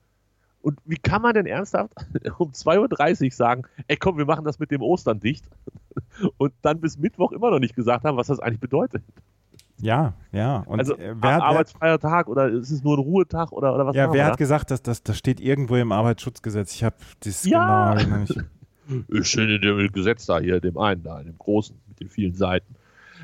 Und 0.62 0.80
wie 0.84 0.96
kann 0.96 1.22
man 1.22 1.34
denn 1.34 1.46
ernsthaft 1.46 1.92
um 2.38 2.50
2.30 2.50 3.24
Uhr 3.26 3.30
sagen, 3.30 3.62
ey 3.86 3.96
komm, 3.96 4.16
wir 4.16 4.24
machen 4.24 4.44
das 4.44 4.58
mit 4.58 4.70
dem 4.70 4.80
Ostern 4.80 5.20
dicht 5.20 5.44
und 6.38 6.54
dann 6.62 6.80
bis 6.80 6.98
Mittwoch 6.98 7.32
immer 7.32 7.50
noch 7.50 7.60
nicht 7.60 7.76
gesagt 7.76 8.04
haben, 8.04 8.16
was 8.16 8.28
das 8.28 8.40
eigentlich 8.40 8.60
bedeutet? 8.60 9.04
Ja, 9.80 10.14
ja. 10.32 10.64
Und 10.66 10.78
also 10.78 10.96
äh, 10.96 11.14
wer, 11.20 11.34
hat, 11.34 11.42
arbeitsfreier 11.42 11.98
Tag 11.98 12.28
oder 12.28 12.48
ist 12.48 12.70
es 12.70 12.82
nur 12.82 12.96
ein 12.96 13.00
Ruhetag 13.00 13.52
oder, 13.52 13.74
oder 13.74 13.86
was 13.86 13.94
ja, 13.94 14.06
wer 14.06 14.14
wir 14.14 14.24
hat 14.24 14.38
gesagt, 14.38 14.70
dass 14.70 14.82
das, 14.82 15.02
das 15.02 15.18
steht 15.18 15.40
irgendwo 15.40 15.76
im 15.76 15.92
Arbeitsschutzgesetz? 15.92 16.74
Ich 16.74 16.84
habe 16.84 16.96
das 17.20 17.44
Ja. 17.44 17.94
genau 17.94 18.24
da? 18.24 18.34
Ist 19.08 19.28
schön 19.28 19.50
in 19.50 19.60
dem 19.60 19.92
Gesetz 19.92 20.26
da 20.26 20.38
hier, 20.38 20.60
dem 20.60 20.78
einen 20.78 21.02
da, 21.02 21.22
dem 21.22 21.36
großen 21.36 21.76
mit 21.88 22.00
den 22.00 22.08
vielen 22.08 22.34
Seiten. 22.34 22.74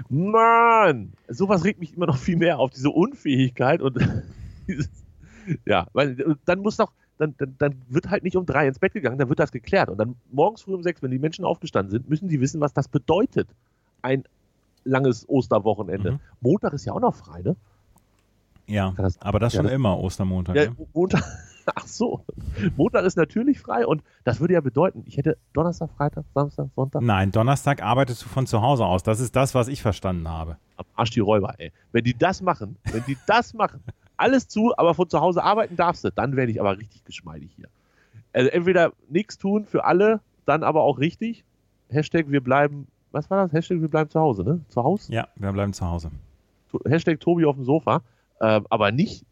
Mann, 0.08 1.12
sowas 1.28 1.64
regt 1.64 1.78
mich 1.80 1.96
immer 1.96 2.06
noch 2.06 2.16
viel 2.16 2.36
mehr 2.36 2.58
auf, 2.58 2.70
diese 2.70 2.90
Unfähigkeit 2.90 3.80
und 3.80 3.96
dieses, 4.68 4.88
ja, 5.64 5.86
weil 5.92 6.36
dann 6.44 6.60
muss 6.60 6.76
doch, 6.76 6.92
dann, 7.18 7.34
dann, 7.38 7.54
dann 7.58 7.82
wird 7.88 8.10
halt 8.10 8.24
nicht 8.24 8.36
um 8.36 8.46
drei 8.46 8.66
ins 8.66 8.78
Bett 8.78 8.92
gegangen, 8.92 9.18
dann 9.18 9.28
wird 9.28 9.38
das 9.38 9.52
geklärt. 9.52 9.88
Und 9.88 9.98
dann 9.98 10.16
morgens 10.30 10.62
früh 10.62 10.74
um 10.74 10.82
sechs, 10.82 11.02
wenn 11.02 11.10
die 11.10 11.18
Menschen 11.18 11.44
aufgestanden 11.44 11.90
sind, 11.90 12.08
müssen 12.08 12.28
die 12.28 12.40
wissen, 12.40 12.60
was 12.60 12.72
das 12.72 12.88
bedeutet. 12.88 13.48
Ein 14.00 14.24
langes 14.84 15.28
Osterwochenende. 15.28 16.12
Mhm. 16.12 16.20
Montag 16.40 16.72
ist 16.72 16.84
ja 16.84 16.92
auch 16.92 17.00
noch 17.00 17.14
frei, 17.14 17.42
ne? 17.42 17.56
Ja, 18.66 18.92
Das- 18.96 19.20
aber 19.20 19.38
das 19.38 19.52
ja, 19.52 19.58
schon 19.58 19.66
das- 19.66 19.74
immer 19.74 19.98
Ostermontag. 19.98 20.56
Ja, 20.56 20.62
Ja, 20.64 20.70
Montag. 20.94 21.22
Ach 21.76 21.86
so. 21.86 22.24
Montag 22.76 23.04
ist 23.04 23.16
natürlich 23.16 23.60
frei 23.60 23.86
und 23.86 24.02
das 24.24 24.40
würde 24.40 24.54
ja 24.54 24.60
bedeuten, 24.60 25.04
ich 25.06 25.16
hätte 25.16 25.36
Donnerstag, 25.52 25.90
Freitag, 25.96 26.24
Samstag, 26.34 26.66
Sonntag. 26.74 27.02
Nein, 27.02 27.30
Donnerstag 27.30 27.82
arbeitest 27.82 28.24
du 28.24 28.28
von 28.28 28.46
zu 28.48 28.62
Hause 28.62 28.84
aus. 28.84 29.04
Das 29.04 29.20
ist 29.20 29.36
das, 29.36 29.54
was 29.54 29.68
ich 29.68 29.80
verstanden 29.80 30.28
habe. 30.28 30.56
Am 30.76 30.84
Arsch 30.96 31.10
die 31.10 31.20
Räuber, 31.20 31.54
ey. 31.58 31.70
Wenn 31.92 32.02
die 32.02 32.14
das 32.18 32.42
machen, 32.42 32.76
wenn 32.90 33.04
die 33.06 33.16
das 33.28 33.54
machen, 33.54 33.80
alles 34.16 34.48
zu, 34.48 34.72
aber 34.76 34.94
von 34.94 35.08
zu 35.08 35.20
Hause 35.20 35.44
arbeiten 35.44 35.76
darfst 35.76 36.02
du, 36.02 36.10
dann 36.10 36.34
werde 36.34 36.50
ich 36.50 36.60
aber 36.60 36.76
richtig 36.78 37.04
geschmeidig 37.04 37.52
hier. 37.54 37.68
Also 38.32 38.50
entweder 38.50 38.92
nichts 39.08 39.38
tun 39.38 39.64
für 39.64 39.84
alle, 39.84 40.20
dann 40.46 40.64
aber 40.64 40.82
auch 40.82 40.98
richtig. 40.98 41.44
Hashtag 41.90 42.28
wir 42.30 42.40
bleiben, 42.42 42.88
was 43.12 43.30
war 43.30 43.44
das? 43.44 43.52
Hashtag 43.52 43.80
wir 43.80 43.88
bleiben 43.88 44.10
zu 44.10 44.20
Hause, 44.20 44.42
ne? 44.42 44.60
Zu 44.68 44.82
Hause? 44.82 45.12
Ja, 45.12 45.28
wir 45.36 45.52
bleiben 45.52 45.72
zu 45.72 45.86
Hause. 45.86 46.10
Hashtag 46.86 47.20
Tobi 47.20 47.44
auf 47.44 47.56
dem 47.56 47.64
Sofa. 47.64 48.02
Ähm, 48.40 48.66
aber 48.70 48.90
nicht, 48.92 49.24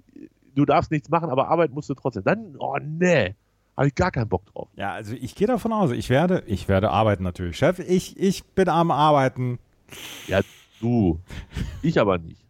du 0.55 0.65
darfst 0.65 0.91
nichts 0.91 1.09
machen, 1.09 1.31
aber 1.31 1.49
arbeiten 1.49 1.75
musst 1.75 1.91
du 1.91 1.95
trotzdem. 1.95 2.25
Dann, 2.25 2.57
oh 2.59 2.77
nee, 2.83 3.35
habe 3.77 3.89
ich 3.89 3.95
gar 3.95 4.11
keinen 4.11 4.29
Bock 4.29 4.47
drauf. 4.47 4.69
Ja, 4.77 4.93
also 4.93 5.15
ich 5.15 5.35
gehe 5.35 5.47
davon 5.47 5.73
aus, 5.73 5.91
ich 5.91 6.11
werde, 6.11 6.43
ich 6.47 6.69
werde 6.69 6.91
arbeiten 6.91 7.23
natürlich. 7.23 7.57
Chef, 7.57 7.79
ich, 7.79 8.19
ich 8.19 8.45
bin 8.45 8.69
am 8.69 8.91
Arbeiten. 8.91 9.59
Ja, 10.27 10.41
du. 10.81 11.19
Ich 11.83 11.99
aber 11.99 12.19
nicht. 12.19 12.45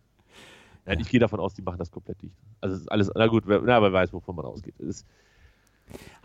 Nein, 0.86 0.98
ich 0.98 1.08
gehe 1.08 1.20
davon 1.20 1.38
aus, 1.38 1.54
die 1.54 1.62
machen 1.62 1.78
das 1.78 1.92
komplett 1.92 2.20
dicht. 2.20 2.34
Also 2.60 2.74
es 2.74 2.82
ist 2.82 2.88
alles, 2.88 3.10
na 3.14 3.28
gut, 3.28 3.44
wer, 3.46 3.60
na, 3.62 3.80
wer 3.80 3.92
weiß, 3.92 4.12
wovon 4.12 4.34
man 4.34 4.44
ausgeht. 4.44 4.74
Es 4.80 4.86
ist 4.86 5.06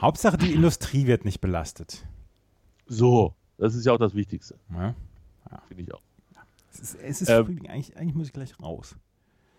Hauptsache, 0.02 0.38
die 0.38 0.54
Industrie 0.54 1.06
wird 1.06 1.24
nicht 1.24 1.40
belastet. 1.40 2.04
so, 2.88 3.36
das 3.58 3.76
ist 3.76 3.86
ja 3.86 3.94
auch 3.94 3.98
das 3.98 4.14
Wichtigste, 4.16 4.56
Ja? 4.74 4.96
finde 5.68 5.84
ich 5.84 5.94
auch. 5.94 6.02
Es 6.72 6.80
ist, 6.80 6.96
es 7.02 7.22
ist 7.22 7.30
Ähm. 7.30 7.46
Frühling. 7.46 7.70
Eigentlich, 7.70 7.96
eigentlich 7.98 8.16
muss 8.16 8.28
ich 8.28 8.34
gleich 8.34 8.60
raus. 8.62 8.96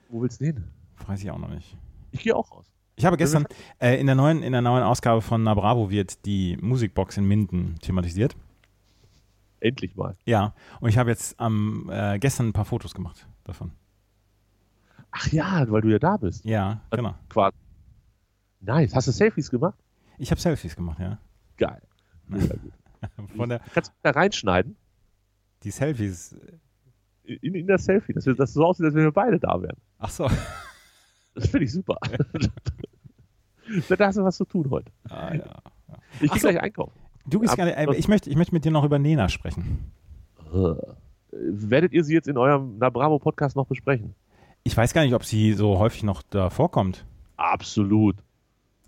Wo 0.09 0.21
willst 0.21 0.41
du 0.41 0.47
hin? 0.47 0.65
Weiß 1.07 1.23
ich 1.23 1.31
auch 1.31 1.39
noch 1.39 1.49
nicht. 1.49 1.77
Ich 2.13 2.21
gehe 2.21 2.37
auch 2.37 2.51
raus. 2.53 2.67
Ich 2.97 3.05
habe 3.05 3.17
gestern 3.17 3.47
äh, 3.79 3.99
in, 4.01 4.07
der 4.07 4.15
neuen, 4.15 4.43
in 4.43 4.53
der 4.53 4.63
neuen 4.63 4.83
Ausgabe 4.83 5.21
von 5.23 5.43
Na 5.43 5.55
Bravo 5.55 5.91
wird 5.91 6.25
die 6.27 6.57
Musikbox 6.61 7.17
in 7.19 7.27
Minden 7.27 7.77
thematisiert. 7.81 8.37
Endlich 9.61 9.97
mal. 9.97 10.15
Ja, 10.25 10.55
und 10.81 10.89
ich 10.91 10.99
habe 10.99 11.11
jetzt 11.11 11.39
am 11.41 11.89
äh, 11.91 12.19
gestern 12.19 12.49
ein 12.49 12.53
paar 12.53 12.65
Fotos 12.65 12.95
gemacht 12.95 13.27
davon. 13.45 13.73
Ach 15.11 15.27
ja, 15.33 15.65
weil 15.71 15.81
du 15.83 15.89
ja 15.89 15.99
da 15.99 16.17
bist. 16.19 16.45
Ja, 16.45 16.83
genau. 16.91 17.15
Quasi. 17.31 17.57
Nice. 18.61 18.95
Hast 18.95 19.09
du 19.09 19.13
Selfies 19.13 19.51
gemacht? 19.51 19.79
Ich 20.19 20.31
habe 20.31 20.41
Selfies 20.41 20.77
gemacht, 20.77 20.99
ja. 20.99 21.19
Geil. 21.57 21.83
Mega 22.29 22.55
gut. 22.57 22.73
Von 23.37 23.49
der, 23.49 23.61
Kannst 23.75 23.91
du 23.91 23.95
da 24.03 24.11
reinschneiden? 24.11 24.77
die 25.63 25.71
Selfies. 25.71 26.37
In, 27.25 27.55
in 27.55 27.67
das 27.67 27.85
Selfie, 27.85 28.13
dass, 28.13 28.27
wir, 28.27 28.35
dass 28.35 28.51
es 28.51 28.55
so 28.55 28.65
aussieht, 28.65 28.87
als 28.87 28.95
wenn 28.95 29.03
wir 29.05 29.11
beide 29.13 29.39
da 29.41 29.61
wären. 29.61 29.77
Ach 29.99 30.11
so. 30.11 30.29
Das 31.35 31.49
finde 31.49 31.65
ich 31.67 31.73
super. 31.73 31.99
da 33.89 34.07
hast 34.07 34.17
du 34.17 34.25
was 34.25 34.39
zu 34.39 34.47
tun 34.47 34.71
heute. 34.71 34.91
Ah, 35.11 35.35
ja. 35.35 35.57
Ich 36.23 36.31
gehe 36.31 36.41
so. 36.41 36.49
gleich 36.49 36.63
einkaufen. 36.63 36.99
Du 37.27 37.43
Ab- 37.43 37.57
gerne, 37.57 37.77
äh, 37.77 37.95
ich 37.97 38.09
möchte, 38.09 38.31
ich 38.31 38.37
möchte 38.37 38.55
mit 38.55 38.65
dir 38.65 38.71
noch 38.71 38.85
über 38.85 38.99
Nena 38.99 39.29
sprechen. 39.29 39.93
Äh, 40.51 40.75
Werdet 41.33 41.93
ihr 41.93 42.05
sie 42.05 42.15
jetzt 42.15 42.29
in 42.29 42.39
eurem 42.39 42.79
Na 42.79 42.89
Bravo 42.89 43.19
Podcast 43.19 43.55
noch 43.55 43.67
besprechen? 43.67 44.15
Ich 44.63 44.75
weiß 44.75 44.95
gar 44.95 45.03
nicht, 45.05 45.13
ob 45.15 45.25
sie 45.25 45.53
so 45.53 45.79
häufig 45.79 46.03
noch 46.05 46.23
da 46.23 46.49
vorkommt. 46.49 47.05
Absolut. 47.37 48.17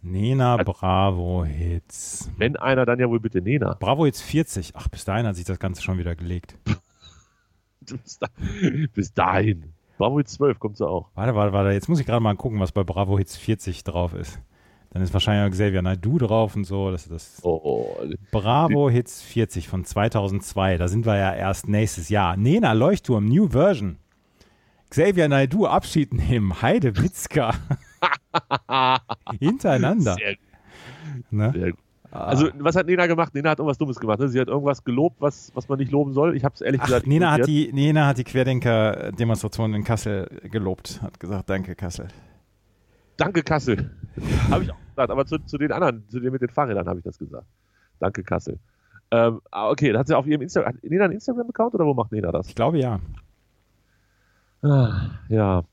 Nena 0.02 0.56
Bravo 0.58 1.44
Hits. 1.44 2.30
Wenn 2.36 2.56
einer, 2.56 2.86
dann 2.86 2.98
ja 2.98 3.08
wohl 3.08 3.20
bitte 3.20 3.40
Nena. 3.42 3.76
Bravo 3.78 4.04
Hits 4.04 4.22
40. 4.22 4.72
Ach, 4.74 4.88
bis 4.88 5.04
dahin 5.04 5.26
hat 5.26 5.36
sich 5.36 5.44
das 5.44 5.58
Ganze 5.58 5.82
schon 5.82 5.98
wieder 5.98 6.14
gelegt. 6.14 6.56
bis, 7.80 8.18
da, 8.18 8.28
bis 8.94 9.12
dahin. 9.12 9.72
Bravo 9.98 10.18
Hits 10.18 10.34
12 10.34 10.58
kommt 10.58 10.76
sie 10.76 10.86
auch. 10.88 11.08
Warte, 11.14 11.34
warte, 11.34 11.52
warte. 11.52 11.70
Jetzt 11.70 11.88
muss 11.88 12.00
ich 12.00 12.06
gerade 12.06 12.20
mal 12.20 12.36
gucken, 12.36 12.60
was 12.60 12.72
bei 12.72 12.84
Bravo 12.84 13.18
Hits 13.18 13.36
40 13.36 13.82
drauf 13.84 14.14
ist. 14.14 14.40
Dann 14.90 15.02
ist 15.02 15.12
wahrscheinlich 15.12 15.46
auch 15.46 15.52
Xavier 15.52 15.82
Naidoo 15.82 16.18
drauf 16.18 16.56
und 16.56 16.64
so. 16.64 16.90
Das, 16.90 17.08
das 17.08 17.40
Oh, 17.42 17.60
oh. 17.62 18.04
Bravo 18.30 18.88
Hits 18.88 19.20
40 19.22 19.68
von 19.68 19.84
2002. 19.84 20.78
Da 20.78 20.88
sind 20.88 21.04
wir 21.04 21.16
ja 21.16 21.34
erst 21.34 21.68
nächstes 21.68 22.08
Jahr. 22.08 22.36
Nena 22.36 22.72
Leuchtturm, 22.72 23.26
New 23.26 23.48
Version. 23.48 23.98
Xavier 24.90 25.28
Naidoo 25.28 25.66
Abschied 25.66 26.14
nehmen. 26.14 26.62
Heide 26.62 26.96
Witzka. 26.96 27.54
Hintereinander. 29.40 30.14
Sehr, 30.14 30.36
Ne? 31.30 31.52
sehr 31.54 31.70
gut. 31.70 31.80
Also, 32.10 32.48
was 32.58 32.74
hat 32.74 32.86
Nena 32.86 33.06
gemacht? 33.06 33.34
Nena 33.34 33.50
hat 33.50 33.58
irgendwas 33.58 33.76
Dummes 33.76 33.98
gemacht. 34.00 34.18
Ne? 34.18 34.28
Sie 34.28 34.40
hat 34.40 34.48
irgendwas 34.48 34.82
gelobt, 34.82 35.20
was, 35.20 35.52
was 35.54 35.68
man 35.68 35.78
nicht 35.78 35.92
loben 35.92 36.12
soll. 36.12 36.36
Ich 36.36 36.44
habe 36.44 36.54
es 36.54 36.62
ehrlich 36.62 36.80
Ach, 36.80 36.86
gesagt 36.86 37.06
Nena 37.06 37.32
hat, 37.32 37.46
die, 37.46 37.70
Nena 37.72 38.06
hat 38.06 38.16
die 38.16 38.24
Querdenker-Demonstration 38.24 39.74
in 39.74 39.84
Kassel 39.84 40.26
gelobt. 40.44 41.02
Hat 41.02 41.20
gesagt, 41.20 41.50
danke 41.50 41.74
Kassel. 41.74 42.08
Danke, 43.18 43.42
Kassel. 43.42 43.90
habe 44.50 44.64
ich 44.64 44.70
auch 44.70 44.78
gesagt. 44.88 45.10
Aber 45.10 45.26
zu, 45.26 45.38
zu 45.40 45.58
den 45.58 45.72
anderen, 45.72 46.08
zu 46.08 46.20
denen 46.20 46.32
mit 46.32 46.40
den 46.40 46.48
Fahrrädern 46.48 46.88
habe 46.88 47.00
ich 47.00 47.04
das 47.04 47.18
gesagt. 47.18 47.46
Danke, 47.98 48.22
Kassel. 48.22 48.58
Ähm, 49.10 49.40
ah, 49.50 49.68
okay, 49.68 49.90
dann 49.92 50.00
hat 50.00 50.06
sie 50.06 50.16
auf 50.16 50.26
ihrem 50.26 50.42
Instagram. 50.42 50.74
Hat 50.74 50.84
Nena 50.84 51.04
einen 51.04 51.14
Instagram-Account 51.14 51.74
oder 51.74 51.84
wo 51.84 51.94
macht 51.94 52.12
Nena 52.12 52.30
das? 52.32 52.48
Ich 52.48 52.54
glaube 52.54 52.78
ja. 52.78 53.00
Ah, 54.62 55.10
ja. 55.28 55.64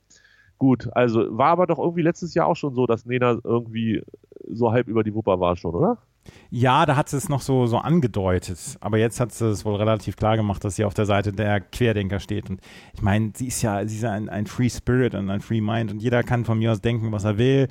Gut, 0.58 0.90
also 0.94 1.26
war 1.38 1.48
aber 1.50 1.68
doch 1.68 1.80
irgendwie 1.80 2.02
letztes 2.02 2.34
Jahr 2.34 2.48
auch 2.48 2.56
schon 2.56 2.74
so, 2.74 2.86
dass 2.88 3.06
Nena 3.06 3.38
irgendwie 3.44 4.02
so 4.50 4.72
halb 4.72 4.88
über 4.88 5.04
die 5.04 5.14
Wupper 5.14 5.40
war 5.40 5.56
schon, 5.56 5.76
oder? 5.76 5.98
Ja, 6.50 6.86
da 6.86 6.96
hat 6.96 7.10
sie 7.10 7.18
es 7.18 7.30
noch 7.30 7.42
so, 7.42 7.68
so 7.68 7.78
angedeutet. 7.78 8.78
Aber 8.80 8.98
jetzt 8.98 9.20
hat 9.20 9.32
sie 9.32 9.48
es 9.48 9.64
wohl 9.66 9.76
relativ 9.76 10.16
klar 10.16 10.38
gemacht, 10.38 10.64
dass 10.64 10.76
sie 10.76 10.86
auf 10.86 10.94
der 10.94 11.06
Seite 11.06 11.34
der 11.34 11.60
Querdenker 11.60 12.20
steht. 12.20 12.50
Und 12.50 12.62
ich 12.94 13.02
meine, 13.02 13.32
sie 13.36 13.48
ist 13.48 13.62
ja, 13.62 13.86
sie 13.86 13.96
ist 13.96 14.04
ja 14.04 14.12
ein, 14.12 14.30
ein 14.30 14.48
Free 14.48 14.70
Spirit 14.70 15.14
und 15.14 15.30
ein 15.30 15.42
Free 15.42 15.62
Mind 15.62 15.92
und 15.92 16.02
jeder 16.02 16.24
kann 16.24 16.46
von 16.46 16.58
mir 16.58 16.72
aus 16.72 16.82
denken, 16.82 17.12
was 17.12 17.26
er 17.26 17.38
will. 17.38 17.68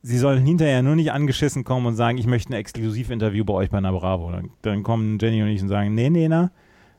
Sie 0.00 0.16
sollen 0.16 0.44
hinterher 0.46 0.82
nur 0.82 0.94
nicht 0.94 1.12
angeschissen 1.12 1.64
kommen 1.64 1.86
und 1.86 1.94
sagen, 1.96 2.16
ich 2.16 2.26
möchte 2.26 2.50
ein 2.50 2.56
Exklusivinterview 2.56 3.44
bei 3.44 3.54
euch 3.54 3.70
bei 3.70 3.78
einer 3.78 3.92
Bravo. 3.92 4.30
Dann, 4.30 4.50
dann 4.62 4.82
kommen 4.84 5.18
Jenny 5.20 5.42
und 5.42 5.48
ich 5.48 5.60
und 5.60 5.68
sagen, 5.68 5.94
nee, 5.94 6.08
Nena, 6.08 6.50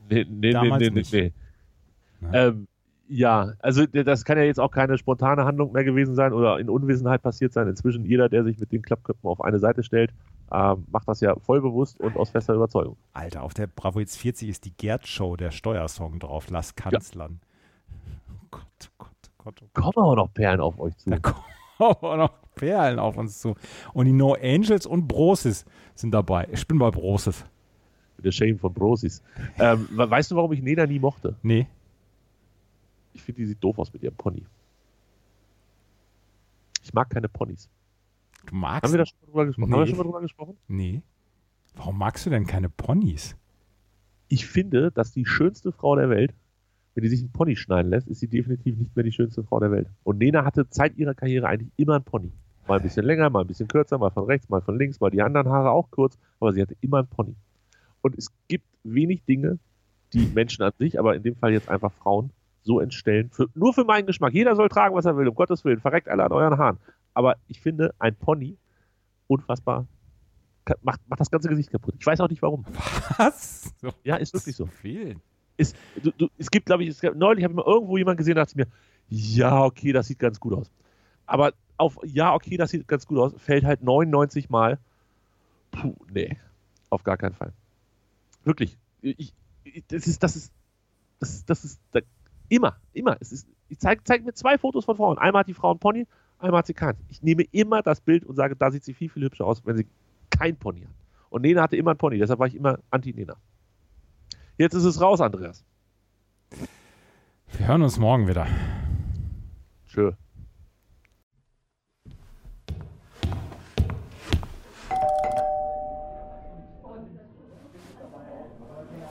Nee, 0.10 0.26
nee, 0.30 0.52
nee, 0.52 0.52
Damals 0.52 0.82
nee, 0.82 0.90
nee, 0.90 1.00
nicht. 1.00 1.14
nee. 1.14 1.34
Ähm, 2.34 2.68
ja, 3.08 3.54
also 3.60 3.86
das 3.86 4.26
kann 4.26 4.38
ja 4.38 4.44
jetzt 4.44 4.60
auch 4.60 4.72
keine 4.72 4.98
spontane 4.98 5.46
Handlung 5.46 5.72
mehr 5.74 5.84
gewesen 5.84 6.16
sein 6.16 6.34
oder 6.34 6.60
in 6.60 6.70
Unwissenheit 6.70 7.22
passiert 7.22 7.54
sein. 7.54 7.68
Inzwischen 7.68 8.06
jeder, 8.06 8.30
der 8.30 8.44
sich 8.44 8.60
mit 8.60 8.72
den 8.72 8.82
Klappköpfen 8.82 9.30
auf 9.30 9.42
eine 9.42 9.60
Seite 9.60 9.84
stellt, 9.84 10.12
ähm, 10.52 10.86
macht 10.92 11.08
das 11.08 11.20
ja 11.22 11.36
voll 11.40 11.62
bewusst 11.62 12.00
und 12.00 12.16
aus 12.16 12.30
fester 12.30 12.54
Überzeugung. 12.54 12.96
Alter, 13.14 13.44
auf 13.44 13.54
der 13.54 13.68
Bravo 13.68 14.00
jetzt 14.00 14.18
40 14.18 14.50
ist 14.50 14.66
die 14.66 14.74
Gerd-Show, 14.76 15.36
der 15.36 15.52
Steuersong 15.52 16.20
drauf, 16.20 16.50
Lass 16.50 16.76
Kanzlern. 16.76 17.40
Oh 18.30 18.48
Gott, 18.52 18.62
oh 18.88 18.94
Gott, 18.98 19.10
oh 19.28 19.44
Gott, 19.44 19.60
oh 19.62 19.68
Gott. 19.74 19.94
Kommen 19.94 20.06
auch 20.08 20.16
noch 20.16 20.34
Perlen 20.34 20.60
auf 20.62 20.80
euch 20.80 20.96
zu. 20.98 21.10
Da 21.10 21.18
kommen 21.20 21.44
auch 21.80 22.18
noch 22.18 22.32
Perlen 22.56 23.00
auf 23.00 23.18
uns 23.18 23.40
zu. 23.40 23.56
Und 23.94 24.06
die 24.06 24.14
No 24.14 24.36
Angels 24.42 24.86
und 24.86 25.08
Brosis 25.08 25.66
sind 25.96 26.12
dabei. 26.14 26.48
Ich 26.52 26.68
bin 26.68 26.78
bei 26.78 26.92
Brosis. 26.92 27.46
Der 28.24 28.32
Shame 28.32 28.58
von 28.60 28.74
Brosis. 28.74 29.22
Ähm, 29.60 29.88
we- 29.92 30.10
weißt 30.10 30.32
du, 30.32 30.36
warum 30.36 30.54
ich 30.54 30.62
Nena 30.62 30.86
nie 30.86 31.00
mochte? 31.00 31.36
Nee. 31.42 31.68
Ich 33.14 33.22
finde, 33.22 33.42
die 33.42 33.48
sieht 33.48 33.64
doof 33.64 33.80
aus 33.80 33.94
mit 33.94 34.04
ihrem 34.04 34.16
Pony. 34.16 34.46
Ich 36.84 36.94
mag 36.94 37.10
keine 37.10 37.30
Ponys. 37.30 37.70
Du 38.46 38.56
magst. 38.56 38.84
Haben 38.84 38.94
wir 38.94 39.00
da 39.00 39.06
schon 39.06 39.18
mal 39.22 39.28
drüber 39.28 39.46
gesprochen? 39.46 39.70
Nee. 39.70 39.74
Haben 39.74 39.82
wir 39.82 39.88
schon 39.88 39.98
mal 39.98 40.04
drüber 40.04 40.22
gesprochen? 40.22 40.58
nee. 40.68 41.02
Warum 41.76 41.98
magst 41.98 42.26
du 42.26 42.30
denn 42.30 42.46
keine 42.46 42.70
Ponys? 42.70 43.36
Ich 44.28 44.46
finde, 44.46 44.92
dass 44.92 45.12
die 45.12 45.26
schönste 45.26 45.72
Frau 45.72 45.96
der 45.96 46.10
Welt, 46.10 46.36
wenn 46.94 47.02
die 47.02 47.10
sich 47.10 47.22
einen 47.22 47.32
Pony 47.32 47.56
schneiden 47.56 47.90
lässt, 47.90 48.08
ist 48.08 48.20
sie 48.20 48.28
definitiv 48.28 48.78
nicht 48.78 48.96
mehr 48.96 49.04
die 49.04 49.12
schönste 49.12 49.44
Frau 49.44 49.60
der 49.60 49.72
Welt. 49.72 49.88
Und 50.04 50.20
Nena 50.20 50.46
hatte 50.46 50.70
Zeit 50.70 50.96
ihrer 50.98 51.16
Karriere 51.16 51.48
eigentlich 51.48 51.72
immer 51.78 51.96
einen 51.96 52.04
Pony. 52.04 52.32
Mal 52.68 52.78
ein 52.78 52.84
bisschen 52.84 53.06
länger, 53.06 53.30
mal 53.30 53.42
ein 53.42 53.48
bisschen 53.48 53.68
kürzer, 53.68 53.98
mal 53.98 54.12
von 54.12 54.26
rechts, 54.26 54.50
mal 54.50 54.62
von 54.62 54.78
links, 54.78 55.00
mal 55.00 55.10
die 55.10 55.22
anderen 55.22 55.50
Haare 55.50 55.72
auch 55.72 55.90
kurz, 55.90 56.18
aber 56.40 56.54
sie 56.54 56.62
hatte 56.62 56.76
immer 56.82 57.00
einen 57.00 57.08
Pony. 57.08 57.36
Und 58.02 58.18
es 58.18 58.32
gibt 58.48 58.68
wenig 58.84 59.24
Dinge, 59.24 59.58
die 60.14 60.28
Menschen 60.28 60.64
an 60.64 60.74
sich, 60.78 61.00
aber 61.00 61.16
in 61.16 61.24
dem 61.24 61.36
Fall 61.36 61.52
jetzt 61.52 61.70
einfach 61.70 61.92
Frauen, 61.92 62.30
so 62.64 62.80
entstellen. 62.80 63.30
Für, 63.32 63.48
nur 63.54 63.74
für 63.74 63.84
meinen 63.84 64.08
Geschmack. 64.08 64.34
Jeder 64.34 64.56
soll 64.56 64.70
tragen, 64.70 64.96
was 64.96 65.06
er 65.06 65.18
will, 65.18 65.28
um 65.28 65.36
Gottes 65.36 65.64
Willen. 65.66 65.80
Verreckt 65.80 66.08
alle 66.08 66.24
an 66.24 66.32
euren 66.32 66.58
Haaren. 66.58 66.80
Aber 67.14 67.36
ich 67.48 67.62
finde, 67.62 67.94
ein 68.00 68.16
Pony, 68.16 68.58
unfassbar, 69.28 69.86
macht, 70.82 71.02
macht 71.08 71.20
das 71.20 71.30
ganze 71.30 71.50
Gesicht 71.50 71.72
kaputt. 71.72 71.96
Ich 72.00 72.06
weiß 72.06 72.22
auch 72.22 72.30
nicht 72.30 72.42
warum. 72.42 72.66
Was? 73.18 73.74
Ja, 74.04 74.16
ist 74.16 74.34
wirklich 74.34 74.56
so. 74.56 74.66
viel. 74.66 75.18
ist, 75.58 75.76
du, 76.02 76.12
du, 76.12 76.30
es 76.38 76.50
gibt, 76.50 76.66
glaube 76.66 76.84
ich, 76.84 76.90
es 76.90 77.02
gab, 77.02 77.16
neulich 77.16 77.44
habe 77.44 77.54
ich 77.54 77.58
mal 77.58 77.66
irgendwo 77.66 77.98
jemand 77.98 78.18
gesehen, 78.18 78.36
da 78.36 78.42
dachte 78.42 78.54
ich 78.60 78.66
mir, 78.66 78.72
ja, 79.10 79.64
okay, 79.64 79.92
das 79.92 80.08
sieht 80.08 80.20
ganz 80.20 80.40
gut 80.40 80.54
aus. 80.54 80.72
Aber 81.26 81.54
auf, 81.78 81.98
ja, 82.04 82.34
okay, 82.34 82.58
das 82.58 82.72
sieht 82.72 82.88
ganz 82.88 83.06
gut 83.06 83.18
aus, 83.20 83.34
fällt 83.38 83.66
halt 83.66 83.84
99 83.84 84.50
Mal, 84.50 84.80
puh, 85.72 85.96
nee, 86.12 86.38
auf 86.90 87.04
gar 87.04 87.18
keinen 87.18 87.34
Fall. 87.34 87.54
Wirklich. 88.44 88.78
Ich, 89.02 89.34
ich, 89.64 89.84
das 89.88 90.08
ist, 90.08 90.24
das 90.24 90.36
ist, 90.36 90.54
das 91.20 91.34
ist, 91.34 91.50
das 91.50 91.66
ist, 91.66 91.80
da, 91.92 92.00
immer, 92.56 92.78
immer. 92.94 93.18
Es 93.20 93.32
ist, 93.32 93.48
ich 93.70 93.80
zeige 93.80 94.04
zeig 94.04 94.24
mir 94.24 94.34
zwei 94.34 94.58
Fotos 94.58 94.86
von 94.86 94.96
Frauen. 94.96 95.18
Einmal 95.18 95.42
hat 95.42 95.48
die 95.48 95.54
Frau 95.54 95.72
einen 95.72 95.80
Pony, 95.80 96.06
einmal 96.38 96.60
hat 96.60 96.68
sie 96.68 96.74
keins. 96.74 97.00
Ich 97.10 97.24
nehme 97.24 97.44
immer 97.52 97.82
das 97.82 98.00
Bild 98.00 98.26
und 98.26 98.36
sage, 98.36 98.56
da 98.56 98.70
sieht 98.70 98.84
sie 98.84 98.94
viel, 98.94 99.10
viel 99.10 99.24
hübscher 99.24 99.46
aus, 99.46 99.66
wenn 99.66 99.78
sie 99.78 99.88
kein 100.30 100.56
Pony 100.56 100.82
hat. 100.82 100.96
Und 101.30 101.42
Nena 101.42 101.64
hatte 101.64 101.78
immer 101.78 101.92
einen 101.92 101.98
Pony, 101.98 102.20
deshalb 102.20 102.40
war 102.40 102.48
ich 102.48 102.56
immer 102.56 102.78
anti-Nena. 102.92 103.36
Jetzt 104.58 104.76
ist 104.76 104.84
es 104.84 105.02
raus, 105.02 105.20
Andreas. 105.20 105.66
Wir 107.58 107.68
hören 107.68 107.82
uns 107.82 107.98
morgen 107.98 108.28
wieder. 108.28 108.46
Tschö. 109.88 110.12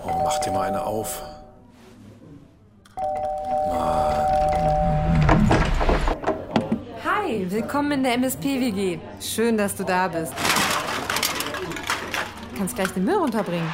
Oh, 0.05 0.22
mach 0.24 0.38
dir 0.40 0.52
mal 0.52 0.68
eine 0.68 0.85
auf. 0.85 1.32
Willkommen 7.72 7.92
in 7.92 8.02
der 8.02 8.18
MSP-WG. 8.18 8.98
Schön, 9.18 9.56
dass 9.56 9.74
du 9.74 9.82
da 9.82 10.06
bist. 10.06 10.35
Kannst 12.58 12.74
gleich 12.76 12.90
den 12.90 13.06
Müll 13.06 13.14
runterbringen. 13.14 13.66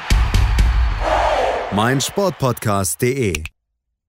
meinsportpodcast.de 1.72 3.42